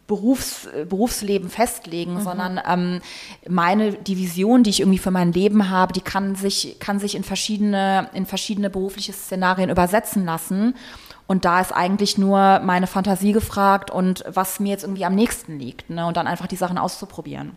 [0.07, 2.21] Berufs, Berufsleben festlegen, mhm.
[2.23, 3.01] sondern ähm,
[3.47, 7.15] meine, die Vision, die ich irgendwie für mein Leben habe, die kann sich, kann sich
[7.15, 10.75] in verschiedene, in verschiedene berufliche Szenarien übersetzen lassen.
[11.27, 15.59] Und da ist eigentlich nur meine Fantasie gefragt und was mir jetzt irgendwie am nächsten
[15.59, 15.91] liegt.
[15.91, 16.07] Ne?
[16.07, 17.53] Und dann einfach die Sachen auszuprobieren.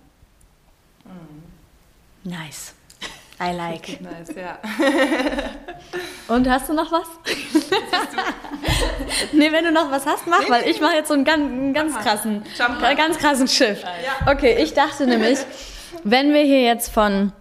[2.24, 2.74] Nice.
[3.40, 4.00] I like.
[4.02, 4.60] Nice, ja.
[6.34, 7.08] Und hast du noch was?
[9.34, 11.74] nee, wenn du noch was hast, mach, weil ich mache jetzt so einen ganz, einen
[11.74, 13.84] ganz krassen, einen ganz krassen Schiff.
[14.28, 15.40] Okay, ich dachte nämlich,
[16.04, 17.34] wenn wir hier jetzt von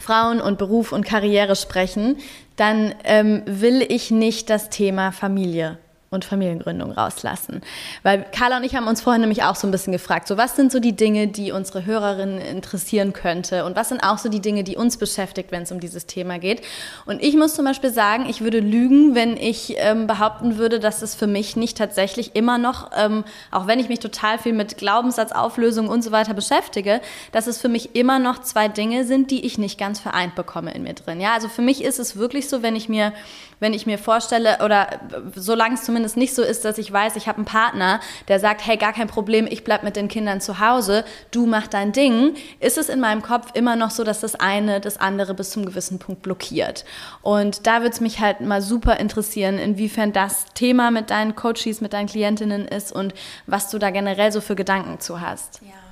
[0.00, 2.18] Frauen und Beruf und Karriere sprechen,
[2.56, 5.78] dann ähm, will ich nicht das Thema Familie
[6.14, 7.60] und Familiengründung rauslassen.
[8.02, 10.56] Weil Carla und ich haben uns vorhin nämlich auch so ein bisschen gefragt, so was
[10.56, 14.40] sind so die Dinge, die unsere Hörerinnen interessieren könnte und was sind auch so die
[14.40, 16.62] Dinge, die uns beschäftigt, wenn es um dieses Thema geht.
[17.06, 21.02] Und ich muss zum Beispiel sagen, ich würde lügen, wenn ich ähm, behaupten würde, dass
[21.02, 24.78] es für mich nicht tatsächlich immer noch, ähm, auch wenn ich mich total viel mit
[24.78, 27.00] Glaubenssatzauflösung und so weiter beschäftige,
[27.32, 30.72] dass es für mich immer noch zwei Dinge sind, die ich nicht ganz vereint bekomme
[30.74, 31.20] in mir drin.
[31.20, 33.12] Ja, also für mich ist es wirklich so, wenn ich mir
[33.60, 34.88] wenn ich mir vorstelle, oder
[35.34, 38.66] solange es zumindest nicht so ist, dass ich weiß, ich habe einen Partner, der sagt,
[38.66, 42.34] hey, gar kein Problem, ich bleib mit den Kindern zu Hause, du mach dein Ding,
[42.60, 45.64] ist es in meinem Kopf immer noch so, dass das eine das andere bis zum
[45.64, 46.84] gewissen Punkt blockiert.
[47.22, 51.80] Und da würde es mich halt mal super interessieren, inwiefern das Thema mit deinen Coaches,
[51.80, 53.14] mit deinen Klientinnen ist und
[53.46, 55.60] was du da generell so für Gedanken zu hast.
[55.62, 55.83] Ja.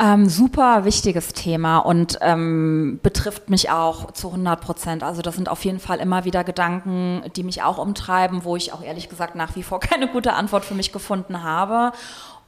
[0.00, 5.02] Ähm, super wichtiges Thema und ähm, betrifft mich auch zu 100 Prozent.
[5.02, 8.72] Also das sind auf jeden Fall immer wieder Gedanken, die mich auch umtreiben, wo ich
[8.72, 11.92] auch ehrlich gesagt nach wie vor keine gute Antwort für mich gefunden habe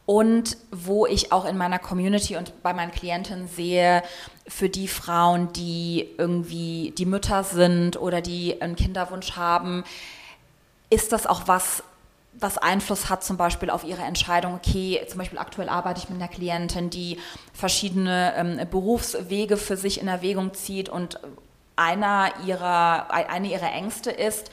[0.07, 4.03] und wo ich auch in meiner Community und bei meinen Klienten sehe,
[4.47, 9.85] für die Frauen, die irgendwie die Mütter sind oder die einen Kinderwunsch haben,
[10.91, 11.83] ist das auch was,
[12.39, 16.21] was Einfluss hat zum Beispiel auf ihre Entscheidung, okay, zum Beispiel aktuell arbeite ich mit
[16.21, 17.19] einer Klientin, die
[17.53, 21.21] verschiedene ähm, Berufswege für sich in Erwägung zieht und
[21.77, 24.51] einer ihrer, eine ihrer Ängste ist,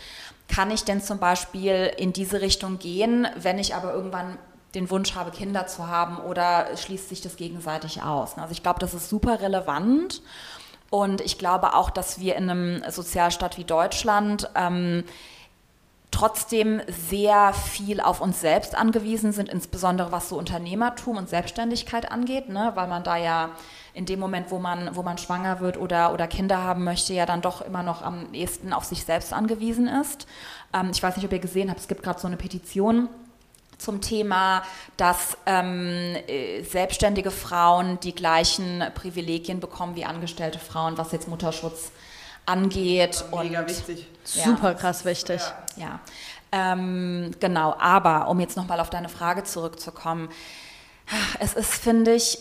[0.47, 4.37] kann ich denn zum Beispiel in diese Richtung gehen, wenn ich aber irgendwann
[4.75, 8.37] den Wunsch habe, Kinder zu haben oder schließt sich das gegenseitig aus?
[8.37, 10.21] Also ich glaube, das ist super relevant
[10.89, 15.03] und ich glaube auch, dass wir in einem Sozialstaat wie Deutschland ähm,
[16.11, 22.49] trotzdem sehr viel auf uns selbst angewiesen sind, insbesondere was so Unternehmertum und Selbstständigkeit angeht,
[22.49, 22.71] ne?
[22.75, 23.51] weil man da ja
[23.93, 27.25] in dem Moment, wo man, wo man schwanger wird oder, oder Kinder haben möchte, ja
[27.25, 30.27] dann doch immer noch am ehesten auf sich selbst angewiesen ist.
[30.73, 33.09] Ähm, ich weiß nicht, ob ihr gesehen habt, es gibt gerade so eine Petition
[33.77, 34.63] zum Thema,
[34.95, 41.91] dass ähm, äh, selbstständige Frauen die gleichen Privilegien bekommen wie angestellte Frauen, was jetzt Mutterschutz
[42.51, 43.23] angeht.
[43.31, 44.07] Mega und wichtig.
[44.23, 45.41] Super krass wichtig.
[45.75, 45.83] Ja.
[45.83, 45.99] ja.
[46.51, 50.29] Ähm, genau, aber um jetzt nochmal auf deine Frage zurückzukommen,
[51.39, 52.39] es ist, finde ich,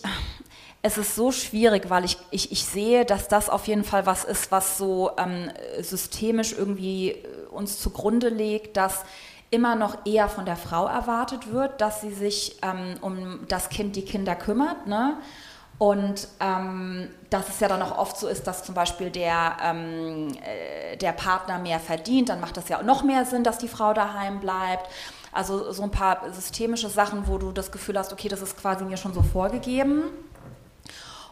[0.83, 4.25] es ist so schwierig, weil ich, ich, ich sehe, dass das auf jeden Fall was
[4.25, 5.51] ist, was so ähm,
[5.81, 9.05] systemisch irgendwie äh, uns zugrunde legt, dass
[9.51, 13.97] immer noch eher von der Frau erwartet wird, dass sie sich ähm, um das Kind,
[13.97, 14.87] die Kinder kümmert.
[14.87, 15.17] Ne?
[15.81, 20.29] Und ähm, dass es ja dann auch oft so ist, dass zum Beispiel der, ähm,
[20.45, 23.95] äh, der Partner mehr verdient, dann macht das ja noch mehr Sinn, dass die Frau
[23.95, 24.91] daheim bleibt.
[25.33, 28.85] Also so ein paar systemische Sachen, wo du das Gefühl hast, okay, das ist quasi
[28.85, 30.03] mir schon so vorgegeben.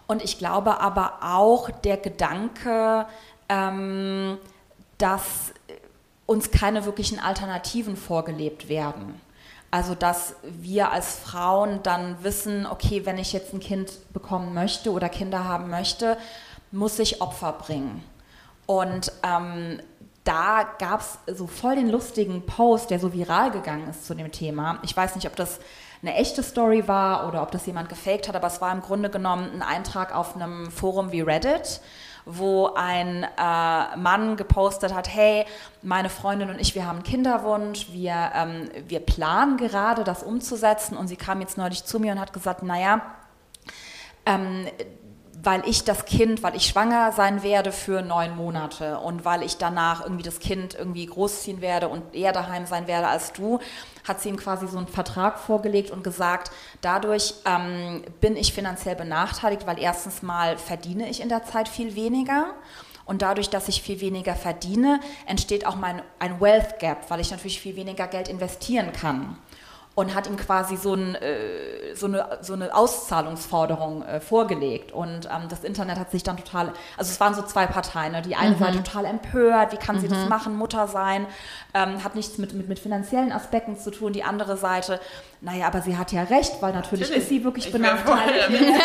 [0.07, 3.05] Und ich glaube aber auch der Gedanke,
[3.51, 4.39] ähm,
[4.97, 5.53] dass
[6.25, 9.21] uns keine wirklichen Alternativen vorgelebt werden.
[9.71, 14.93] Also, dass wir als Frauen dann wissen, okay, wenn ich jetzt ein Kind bekommen möchte
[14.93, 16.17] oder Kinder haben möchte,
[16.71, 18.03] muss ich Opfer bringen.
[18.67, 19.81] Und ähm,
[20.25, 24.31] da gab es so voll den lustigen Post, der so viral gegangen ist zu dem
[24.31, 24.79] Thema.
[24.83, 25.59] Ich weiß nicht, ob das
[26.03, 29.11] eine echte Story war oder ob das jemand gefaked hat, aber es war im Grunde
[29.11, 31.81] genommen ein Eintrag auf einem Forum wie Reddit
[32.31, 35.47] wo ein äh, Mann gepostet hat, hey,
[35.83, 40.97] meine Freundin und ich, wir haben einen Kinderwunsch, wir, ähm, wir planen gerade, das umzusetzen.
[40.97, 43.01] Und sie kam jetzt neulich zu mir und hat gesagt, naja,
[44.27, 44.67] ähm,
[45.49, 49.57] weil ich das Kind, weil ich schwanger sein werde für neun Monate und weil ich
[49.57, 53.59] danach irgendwie das Kind irgendwie großziehen werde und eher daheim sein werde als du,
[54.07, 56.51] hat sie ihm quasi so einen Vertrag vorgelegt und gesagt,
[56.83, 61.97] dadurch ähm, bin ich finanziell benachteiligt, weil erstens mal verdiene ich in der Zeit viel
[61.97, 62.53] weniger
[63.07, 67.31] Und dadurch, dass ich viel weniger verdiene, entsteht auch mein, ein Wealth Gap, weil ich
[67.31, 69.39] natürlich viel weniger Geld investieren kann
[69.99, 74.93] und hat ihm quasi so, ein, äh, so, eine, so eine Auszahlungsforderung äh, vorgelegt.
[74.93, 78.13] Und ähm, das Internet hat sich dann total, also es waren so zwei Parteien.
[78.13, 78.23] Ne?
[78.23, 78.61] Die eine mhm.
[78.61, 80.01] Seite total empört, wie kann mhm.
[80.01, 80.29] sie das mhm.
[80.29, 81.27] machen, Mutter sein,
[81.75, 84.13] ähm, hat nichts mit, mit, mit finanziellen Aspekten zu tun.
[84.13, 85.01] Die andere Seite,
[85.41, 87.23] naja, aber sie hat ja recht, weil natürlich, natürlich.
[87.23, 88.49] ist sie wirklich ich benachteiligt.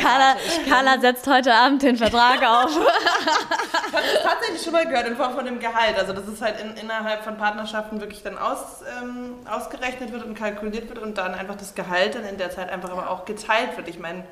[0.00, 2.70] Carla, Carla setzt heute Abend den Vertrag auf.
[2.70, 5.98] ich habe das tatsächlich schon mal gehört in Form von dem Gehalt.
[5.98, 10.34] Also das ist halt in, innerhalb von Partnerschaften wirklich dann aus, ähm, ausgerechnet wird und
[10.34, 13.76] kalkuliert wird und dann einfach das Gehalt dann in der Zeit einfach aber auch geteilt
[13.76, 13.88] wird.
[13.88, 14.24] Ich meine,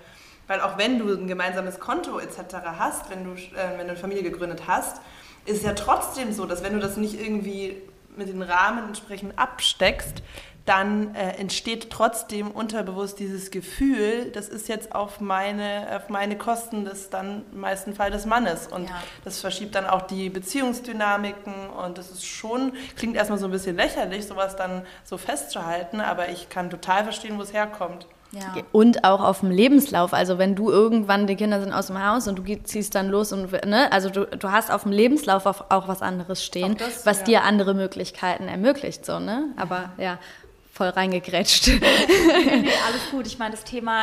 [0.46, 2.38] weil auch wenn du ein gemeinsames Konto etc.
[2.78, 5.02] hast, wenn du, äh, wenn du eine Familie gegründet hast,
[5.44, 7.82] ist es ja trotzdem so, dass wenn du das nicht irgendwie
[8.16, 10.22] mit den Rahmen entsprechend absteckst,
[10.64, 16.86] dann äh, entsteht trotzdem unterbewusst dieses Gefühl, das ist jetzt auf meine, auf meine Kosten
[16.86, 18.66] des dann im meisten Fall des Mannes.
[18.68, 19.02] Und ja.
[19.24, 23.76] das verschiebt dann auch die Beziehungsdynamiken und das ist schon, klingt erstmal so ein bisschen
[23.76, 28.06] lächerlich, sowas dann so festzuhalten, aber ich kann total verstehen, wo es herkommt.
[28.35, 28.62] Ja.
[28.72, 30.12] Und auch auf dem Lebenslauf.
[30.12, 33.32] Also wenn du irgendwann, die Kinder sind aus dem Haus und du ziehst dann los
[33.32, 37.07] und ne, also du, du hast auf dem Lebenslauf auch, auch was anderes stehen, das,
[37.07, 37.24] was ja.
[37.24, 39.05] dir andere Möglichkeiten ermöglicht.
[39.07, 39.47] So, ne?
[39.57, 40.18] Aber ja,
[40.74, 41.68] voll reingegrätscht.
[41.68, 43.26] nee, nee, alles gut.
[43.26, 44.03] Ich meine, das Thema,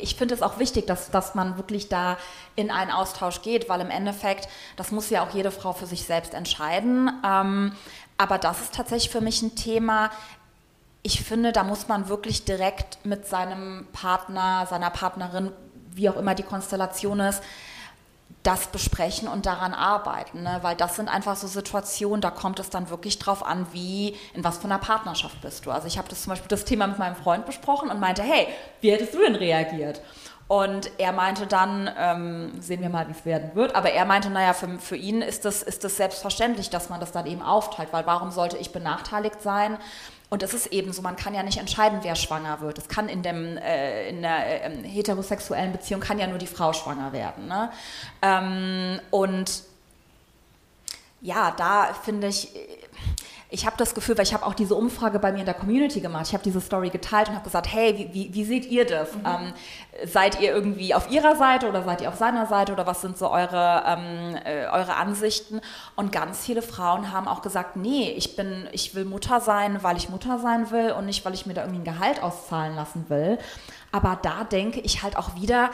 [0.00, 2.16] ich finde es auch wichtig, dass, dass man wirklich da
[2.54, 6.04] in einen Austausch geht, weil im Endeffekt, das muss ja auch jede Frau für sich
[6.04, 7.10] selbst entscheiden.
[7.24, 7.72] Ähm,
[8.18, 10.10] aber das ist tatsächlich für mich ein Thema,
[11.06, 15.52] ich finde, da muss man wirklich direkt mit seinem Partner, seiner Partnerin,
[15.92, 17.44] wie auch immer die Konstellation ist,
[18.42, 20.58] das besprechen und daran arbeiten, ne?
[20.62, 24.42] weil das sind einfach so Situationen, da kommt es dann wirklich drauf an, wie, in
[24.42, 25.70] was für einer Partnerschaft bist du.
[25.70, 28.48] Also ich habe das zum Beispiel das Thema mit meinem Freund besprochen und meinte, hey,
[28.80, 30.00] wie hättest du denn reagiert?
[30.48, 34.30] Und er meinte dann, ähm, sehen wir mal, wie es werden wird, aber er meinte,
[34.30, 37.88] naja, für, für ihn ist das, ist das selbstverständlich, dass man das dann eben aufteilt,
[37.92, 39.76] weil warum sollte ich benachteiligt sein?
[40.28, 42.78] Und es ist eben so, man kann ja nicht entscheiden, wer schwanger wird.
[42.78, 46.72] Es kann in, dem, äh, in der äh, heterosexuellen Beziehung kann ja nur die Frau
[46.72, 47.46] schwanger werden.
[47.46, 47.70] Ne?
[48.22, 49.62] Ähm, und
[51.20, 52.48] ja, da finde ich,
[53.56, 56.00] ich habe das Gefühl, weil ich habe auch diese Umfrage bei mir in der Community
[56.00, 56.26] gemacht.
[56.26, 59.14] Ich habe diese Story geteilt und habe gesagt, hey, wie, wie, wie, seht ihr das?
[59.14, 59.20] Mhm.
[59.24, 59.52] Ähm,
[60.04, 63.16] seid ihr irgendwie auf ihrer Seite oder seid ihr auf seiner Seite oder was sind
[63.16, 65.62] so eure, ähm, äh, eure Ansichten?
[65.94, 69.96] Und ganz viele Frauen haben auch gesagt, nee, ich bin, ich will Mutter sein, weil
[69.96, 73.06] ich Mutter sein will und nicht, weil ich mir da irgendwie ein Gehalt auszahlen lassen
[73.08, 73.38] will.
[73.90, 75.70] Aber da denke ich halt auch wieder,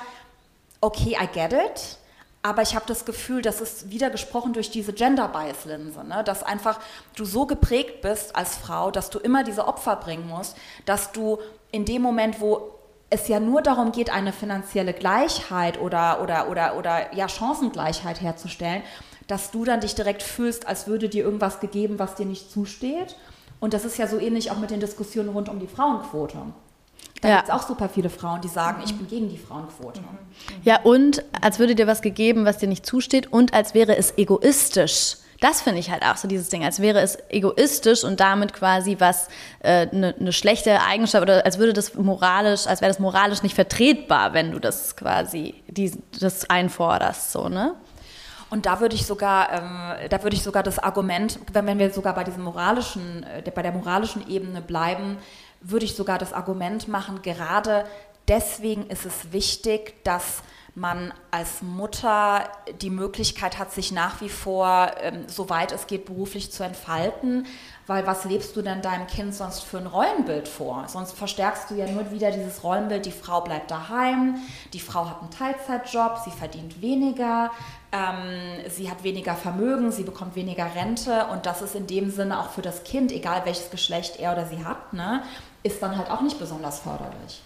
[0.81, 1.99] okay, I get it
[2.43, 6.23] aber ich habe das Gefühl, das ist wieder gesprochen durch diese Gender-Bias-Linse, ne?
[6.25, 6.81] dass einfach
[7.15, 11.39] du so geprägt bist als Frau, dass du immer diese Opfer bringen musst, dass du
[11.71, 12.73] in dem Moment, wo
[13.11, 18.83] es ja nur darum geht, eine finanzielle Gleichheit oder, oder, oder, oder ja, Chancengleichheit herzustellen,
[19.29, 23.17] dass du dann dich direkt fühlst, als würde dir irgendwas gegeben, was dir nicht zusteht.
[23.61, 26.39] Und das ist ja so ähnlich auch mit den Diskussionen rund um die Frauenquote.
[27.23, 27.37] Da ja.
[27.37, 28.85] gibt es auch super viele Frauen, die sagen, mhm.
[28.85, 30.01] ich bin gegen die Frauenquote.
[30.01, 30.07] Mhm.
[30.65, 34.19] Ja, und als würde dir was gegeben, was dir nicht zusteht und als wäre es
[34.19, 35.17] egoistisch.
[35.41, 38.97] Das finde ich halt auch so dieses Ding, als wäre es egoistisch und damit quasi
[39.01, 39.29] was
[39.63, 43.43] eine äh, ne, ne schlechte Eigenschaft oder als würde das moralisch, als wäre das moralisch
[43.43, 47.75] nicht vertretbar, wenn du das quasi die, das einforderst, so ne?
[48.51, 51.91] Und da würde ich sogar, ähm, da würde ich sogar das Argument, wenn, wenn wir
[51.91, 55.17] sogar bei diesem moralischen, äh, bei der moralischen Ebene bleiben,
[55.63, 57.85] würde ich sogar das Argument machen, gerade
[58.29, 60.43] deswegen ist es wichtig, dass
[60.75, 62.49] man als Mutter
[62.81, 67.47] die Möglichkeit hat, sich nach wie vor, ähm, soweit es geht, beruflich zu entfalten.
[67.87, 70.85] Weil was lebst du denn deinem Kind sonst für ein Rollenbild vor?
[70.87, 74.37] Sonst verstärkst du ja nur wieder dieses Rollenbild, die Frau bleibt daheim,
[74.73, 77.51] die Frau hat einen Teilzeitjob, sie verdient weniger,
[77.91, 82.41] ähm, sie hat weniger Vermögen, sie bekommt weniger Rente und das ist in dem Sinne
[82.41, 85.23] auch für das Kind, egal welches Geschlecht er oder sie hat, ne,
[85.63, 87.43] ist dann halt auch nicht besonders förderlich.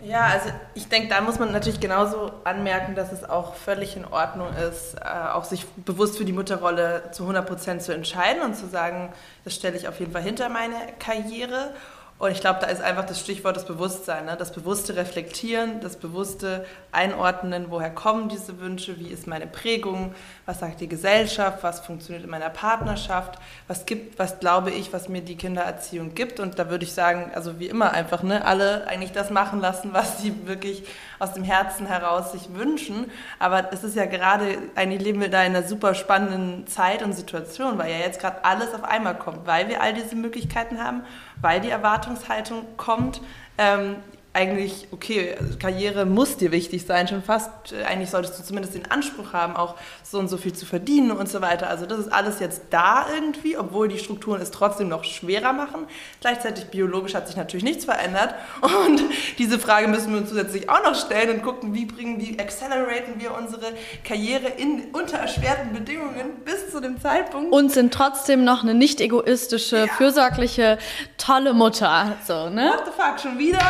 [0.00, 4.04] Ja, also ich denke, da muss man natürlich genauso anmerken, dass es auch völlig in
[4.04, 8.54] Ordnung ist, äh, auch sich bewusst für die Mutterrolle zu 100 Prozent zu entscheiden und
[8.54, 9.12] zu sagen,
[9.44, 11.74] das stelle ich auf jeden Fall hinter meine Karriere.
[12.16, 14.36] Und ich glaube, da ist einfach das Stichwort das Bewusstsein, ne?
[14.38, 20.14] das bewusste Reflektieren, das bewusste Einordnen, woher kommen diese Wünsche, wie ist meine Prägung,
[20.46, 25.08] was sagt die Gesellschaft, was funktioniert in meiner Partnerschaft, was gibt, was glaube ich, was
[25.08, 26.38] mir die Kindererziehung gibt.
[26.38, 29.92] Und da würde ich sagen, also wie immer einfach, ne, alle eigentlich das machen lassen,
[29.92, 30.84] was sie wirklich
[31.18, 33.10] aus dem Herzen heraus sich wünschen.
[33.40, 37.12] Aber es ist ja gerade, eigentlich leben wir da in einer super spannenden Zeit und
[37.12, 41.02] Situation, weil ja jetzt gerade alles auf einmal kommt, weil wir all diese Möglichkeiten haben,
[41.44, 43.20] weil die Erwartungshaltung kommt.
[43.58, 43.96] Ähm,
[44.34, 48.90] eigentlich, okay, Karriere muss dir wichtig sein, schon fast, äh, eigentlich solltest du zumindest den
[48.90, 51.70] Anspruch haben, auch so und so viel zu verdienen und so weiter.
[51.70, 55.86] Also das ist alles jetzt da irgendwie, obwohl die Strukturen es trotzdem noch schwerer machen.
[56.20, 59.04] Gleichzeitig biologisch hat sich natürlich nichts verändert und
[59.38, 63.20] diese Frage müssen wir uns zusätzlich auch noch stellen und gucken, wie bringen, wie acceleraten
[63.20, 63.66] wir unsere
[64.02, 67.52] Karriere in unter erschwerten Bedingungen bis zu dem Zeitpunkt.
[67.52, 69.86] Und sind trotzdem noch eine nicht egoistische, ja.
[69.86, 70.78] fürsorgliche,
[71.18, 72.16] tolle Mutter.
[72.26, 72.72] So, ne?
[72.74, 73.60] What the fuck, schon wieder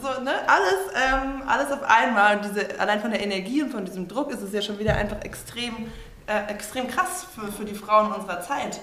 [0.00, 2.36] so, ne, alles, ähm, alles auf einmal.
[2.36, 4.94] Und diese, allein von der Energie und von diesem Druck ist es ja schon wieder
[4.94, 5.90] einfach extrem,
[6.26, 8.80] äh, extrem krass für, für die Frauen unserer Zeit.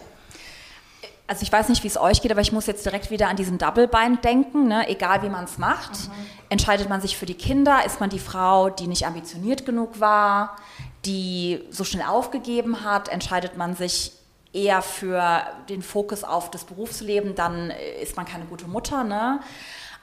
[1.28, 3.38] Also ich weiß nicht, wie es euch geht, aber ich muss jetzt direkt wieder an
[3.38, 4.68] diesen Double Bind denken.
[4.68, 4.88] Ne?
[4.90, 6.26] Egal wie man es macht, mhm.
[6.50, 10.58] entscheidet man sich für die Kinder, ist man die Frau, die nicht ambitioniert genug war,
[11.06, 14.12] die so schnell aufgegeben hat, entscheidet man sich
[14.54, 19.06] eher für den Fokus auf das Berufsleben, dann ist man keine gute Mutter.
[19.06, 19.40] Ne?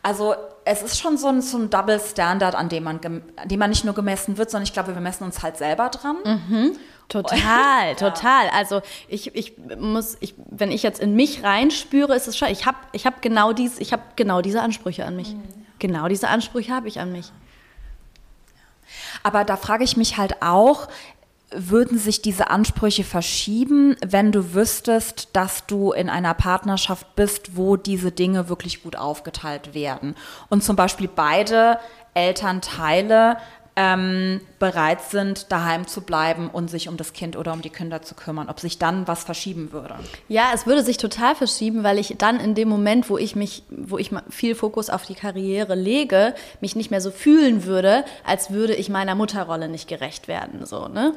[0.09, 0.35] Also
[0.65, 3.69] es ist schon so ein, so ein Double Standard, an dem, man, an dem man
[3.69, 6.17] nicht nur gemessen wird, sondern ich glaube, wir messen uns halt selber dran.
[6.25, 6.79] Mhm.
[7.11, 8.49] Total, total.
[8.55, 12.65] Also ich, ich muss, ich, wenn ich jetzt in mich reinspüre, ist es schon, ich
[12.65, 15.35] habe ich hab genau, dies, hab genau diese Ansprüche an mich.
[15.35, 15.43] Mhm.
[15.79, 17.31] Genau diese Ansprüche habe ich an mich.
[19.23, 20.89] Aber da frage ich mich halt auch,
[21.51, 27.77] würden sich diese Ansprüche verschieben, wenn du wüsstest, dass du in einer Partnerschaft bist, wo
[27.77, 30.15] diese Dinge wirklich gut aufgeteilt werden
[30.51, 31.79] und zum Beispiel beide
[32.15, 33.39] Elternteile
[33.81, 38.03] ähm, bereit sind, daheim zu bleiben und sich um das Kind oder um die Kinder
[38.03, 39.95] zu kümmern, ob sich dann was verschieben würde.
[40.27, 43.63] Ja, es würde sich total verschieben, weil ich dann in dem Moment, wo ich mich,
[43.71, 48.51] wo ich viel Fokus auf die Karriere lege, mich nicht mehr so fühlen würde, als
[48.51, 51.15] würde ich meiner Mutterrolle nicht gerecht werden, so, ne?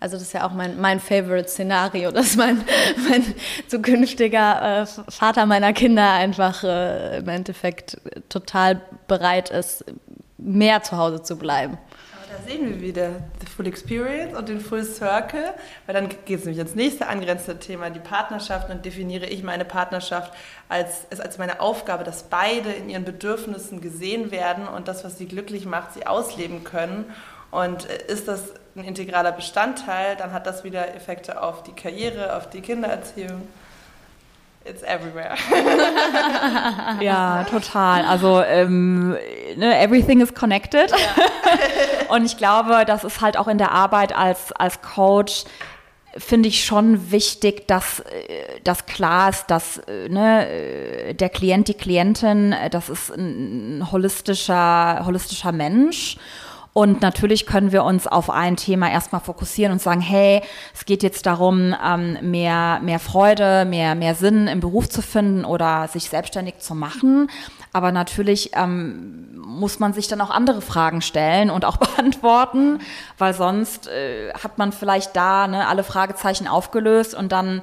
[0.00, 2.64] Also das ist ja auch mein, mein Favorite-Szenario, dass mein,
[3.08, 3.24] mein
[3.66, 9.84] zukünftiger äh, Vater meiner Kinder einfach äh, im Endeffekt total bereit ist,
[10.36, 11.78] mehr zu Hause zu bleiben.
[12.16, 13.10] Aber da sehen wir wieder
[13.42, 15.52] die Full Experience und den Full Circle,
[15.86, 18.70] weil dann geht es nämlich ins nächste angrenzende Thema, die Partnerschaft.
[18.70, 20.32] Und definiere ich meine Partnerschaft
[20.68, 25.26] als, als meine Aufgabe, dass beide in ihren Bedürfnissen gesehen werden und das, was sie
[25.26, 27.06] glücklich macht, sie ausleben können.
[27.50, 32.36] Und äh, ist das ein integraler Bestandteil, dann hat das wieder Effekte auf die Karriere,
[32.36, 33.48] auf die Kindererziehung.
[34.64, 35.34] It's everywhere.
[37.00, 38.04] ja, total.
[38.04, 39.16] Also ähm,
[39.56, 40.90] ne, everything is connected.
[40.90, 40.96] Ja.
[42.14, 45.44] Und ich glaube, das ist halt auch in der Arbeit als, als Coach
[46.16, 51.74] finde ich schon wichtig, dass äh, das klar ist, dass äh, ne, der Klient, die
[51.74, 56.18] Klientin, das ist ein holistischer, holistischer Mensch
[56.78, 61.02] und natürlich können wir uns auf ein Thema erstmal fokussieren und sagen, hey, es geht
[61.02, 66.08] jetzt darum, ähm, mehr, mehr Freude, mehr, mehr Sinn im Beruf zu finden oder sich
[66.08, 67.32] selbstständig zu machen.
[67.72, 72.78] Aber natürlich ähm, muss man sich dann auch andere Fragen stellen und auch beantworten,
[73.18, 77.60] weil sonst äh, hat man vielleicht da ne, alle Fragezeichen aufgelöst und dann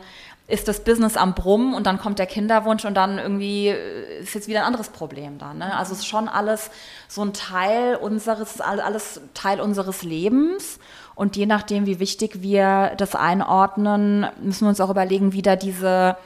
[0.47, 4.35] ist das Business am Brummen und dann kommt der Kinderwunsch und dann irgendwie äh, ist
[4.35, 5.53] jetzt wieder ein anderes Problem da.
[5.53, 5.75] Ne?
[5.75, 6.69] Also es ist schon alles
[7.07, 10.79] so ein Teil unseres, alles Teil unseres Lebens.
[11.15, 15.55] Und je nachdem, wie wichtig wir das einordnen, müssen wir uns auch überlegen, wie da
[15.55, 16.17] diese,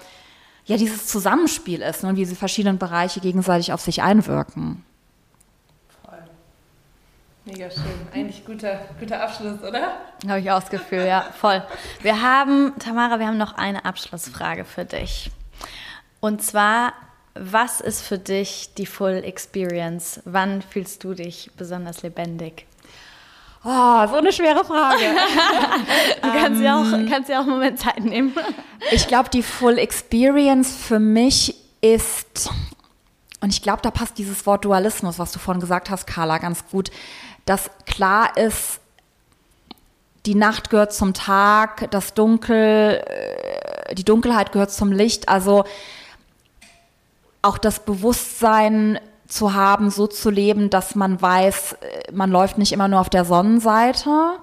[0.65, 2.09] ja, dieses Zusammenspiel ist ne?
[2.09, 4.83] und wie diese verschiedenen Bereiche gegenseitig auf sich einwirken.
[7.51, 7.83] Mega schön.
[8.13, 9.97] Eigentlich guter, guter Abschluss, oder?
[10.27, 11.63] Habe ich auch das Gefühl, ja, voll.
[12.01, 15.31] Wir haben, Tamara, wir haben noch eine Abschlussfrage für dich.
[16.19, 16.93] Und zwar,
[17.33, 20.21] was ist für dich die Full Experience?
[20.25, 22.67] Wann fühlst du dich besonders lebendig?
[23.63, 25.03] Oh, so eine schwere Frage.
[26.21, 28.33] du kannst, ja auch, ähm, kannst ja auch einen Moment Zeit nehmen.
[28.91, 32.51] ich glaube, die Full Experience für mich ist,
[33.41, 36.65] und ich glaube, da passt dieses Wort Dualismus, was du vorhin gesagt hast, Carla, ganz
[36.69, 36.91] gut
[37.49, 38.79] dass klar ist,
[40.27, 45.27] die Nacht gehört zum Tag, das Dunkel, äh, die Dunkelheit gehört zum Licht.
[45.29, 45.63] Also
[47.41, 52.71] auch das Bewusstsein zu haben, so zu leben, dass man weiß, äh, man läuft nicht
[52.71, 54.37] immer nur auf der Sonnenseite.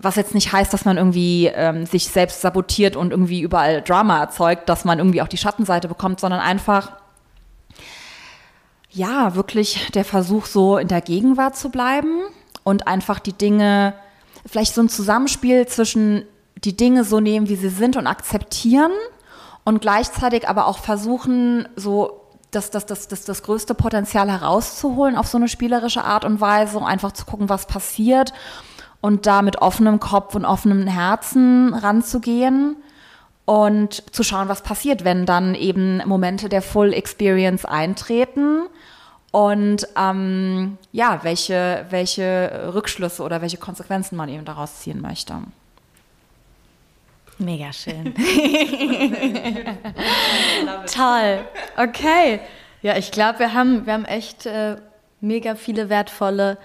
[0.00, 4.18] Was jetzt nicht heißt, dass man irgendwie ähm, sich selbst sabotiert und irgendwie überall Drama
[4.18, 6.90] erzeugt, dass man irgendwie auch die Schattenseite bekommt, sondern einfach
[8.92, 12.20] ja, wirklich der Versuch, so in der Gegenwart zu bleiben
[12.62, 13.94] und einfach die Dinge,
[14.46, 16.24] vielleicht so ein Zusammenspiel zwischen
[16.56, 18.92] die Dinge so nehmen, wie sie sind und akzeptieren
[19.64, 22.20] und gleichzeitig aber auch versuchen, so
[22.50, 26.76] das, das, das, das, das größte Potenzial herauszuholen auf so eine spielerische Art und Weise,
[26.76, 28.34] um einfach zu gucken, was passiert
[29.00, 32.76] und da mit offenem Kopf und offenem Herzen ranzugehen
[33.46, 38.62] und zu schauen, was passiert, wenn dann eben Momente der Full Experience eintreten
[39.32, 45.34] und ähm, ja, welche, welche Rückschlüsse oder welche Konsequenzen man eben daraus ziehen möchte.
[47.38, 48.14] Mega schön.
[50.94, 51.40] Toll.
[51.76, 52.40] Okay.
[52.82, 54.76] Ja, ich glaube, wir haben, wir haben echt äh,
[55.20, 56.58] mega viele wertvolle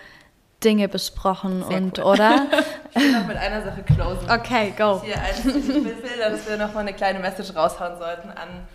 [0.64, 2.06] Dinge besprochen Sehr und cool.
[2.06, 2.48] oder?
[2.96, 4.30] Ich will noch mit einer Sache closen.
[4.30, 5.02] Okay, go.
[5.06, 8.68] Hier eins, ich will, dass wir noch mal eine kleine Message raushauen sollten an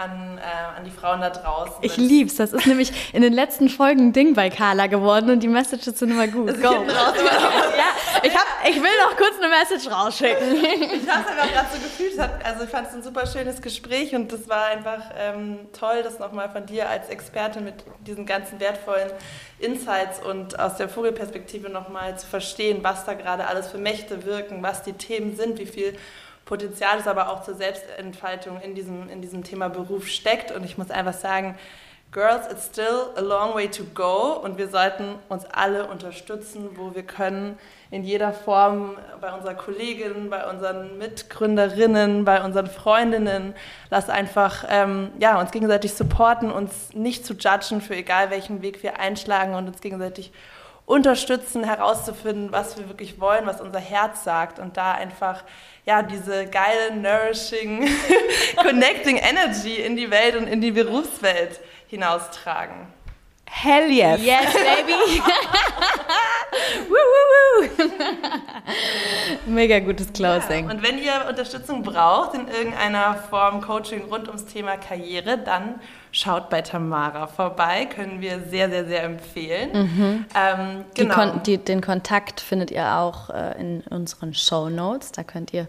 [0.00, 1.76] an, äh, an die Frauen da draußen.
[1.82, 2.36] Ich lieb's.
[2.36, 5.98] Das ist nämlich in den letzten Folgen ein Ding bei Carla geworden und die Messages
[5.98, 6.60] sind immer gut.
[6.62, 6.72] Go.
[6.72, 7.90] ja,
[8.22, 10.64] ich, hab, ich will noch kurz eine Message rausschicken.
[10.64, 12.18] ich habe einfach gerade so gefühlt.
[12.44, 16.18] Also ich fand es ein super schönes Gespräch und das war einfach ähm, toll, das
[16.18, 17.74] nochmal von dir als Experte mit
[18.06, 19.10] diesen ganzen wertvollen
[19.58, 24.62] Insights und aus der Vogelperspektive nochmal zu verstehen, was da gerade alles für Mächte wirken,
[24.62, 25.94] was die Themen sind, wie viel
[26.50, 30.50] Potenzial ist aber auch zur Selbstentfaltung in diesem, in diesem Thema Beruf steckt.
[30.50, 31.56] Und ich muss einfach sagen,
[32.10, 36.92] Girls, it's still a long way to go und wir sollten uns alle unterstützen, wo
[36.92, 37.56] wir können,
[37.92, 43.54] in jeder Form, bei unserer Kollegin, bei unseren Mitgründerinnen, bei unseren Freundinnen.
[43.90, 48.82] Lass einfach ähm, ja, uns gegenseitig supporten, uns nicht zu judgen für egal welchen Weg
[48.82, 50.32] wir einschlagen und uns gegenseitig
[50.90, 55.44] unterstützen, herauszufinden, was wir wirklich wollen, was unser Herz sagt und da einfach
[55.90, 57.88] ja, diese geile, nourishing,
[58.62, 62.86] connecting Energy in die Welt und in die Berufswelt hinaustragen.
[63.46, 64.20] Hell yes.
[64.22, 65.20] Yes, baby.
[69.46, 70.66] Mega gutes Closing.
[70.66, 75.80] Ja, und wenn ihr Unterstützung braucht in irgendeiner Form Coaching rund ums Thema Karriere, dann
[76.12, 77.86] schaut bei Tamara vorbei.
[77.86, 79.70] Können wir sehr, sehr, sehr empfehlen.
[79.72, 80.24] Mhm.
[80.34, 81.14] Ähm, genau.
[81.14, 85.12] Kon die, den Kontakt findet ihr auch äh, in unseren Show Notes.
[85.12, 85.68] Da könnt ihr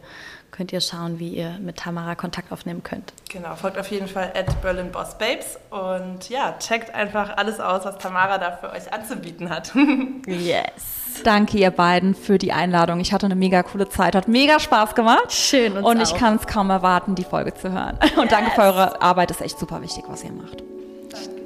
[0.62, 3.14] könnt ihr schauen, wie ihr mit Tamara Kontakt aufnehmen könnt.
[3.32, 7.84] Genau, folgt auf jeden Fall at Berlin Boss Babes und ja, checkt einfach alles aus,
[7.84, 9.72] was Tamara da für euch anzubieten hat.
[10.28, 11.24] yes.
[11.24, 13.00] Danke ihr beiden für die Einladung.
[13.00, 15.32] Ich hatte eine mega coole Zeit, hat mega Spaß gemacht.
[15.32, 17.98] Schön und ich kann es kaum erwarten, die Folge zu hören.
[18.18, 18.30] Und yes.
[18.30, 20.64] danke für eure Arbeit, ist echt super wichtig, was ihr macht.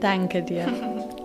[0.01, 0.67] Danke dir.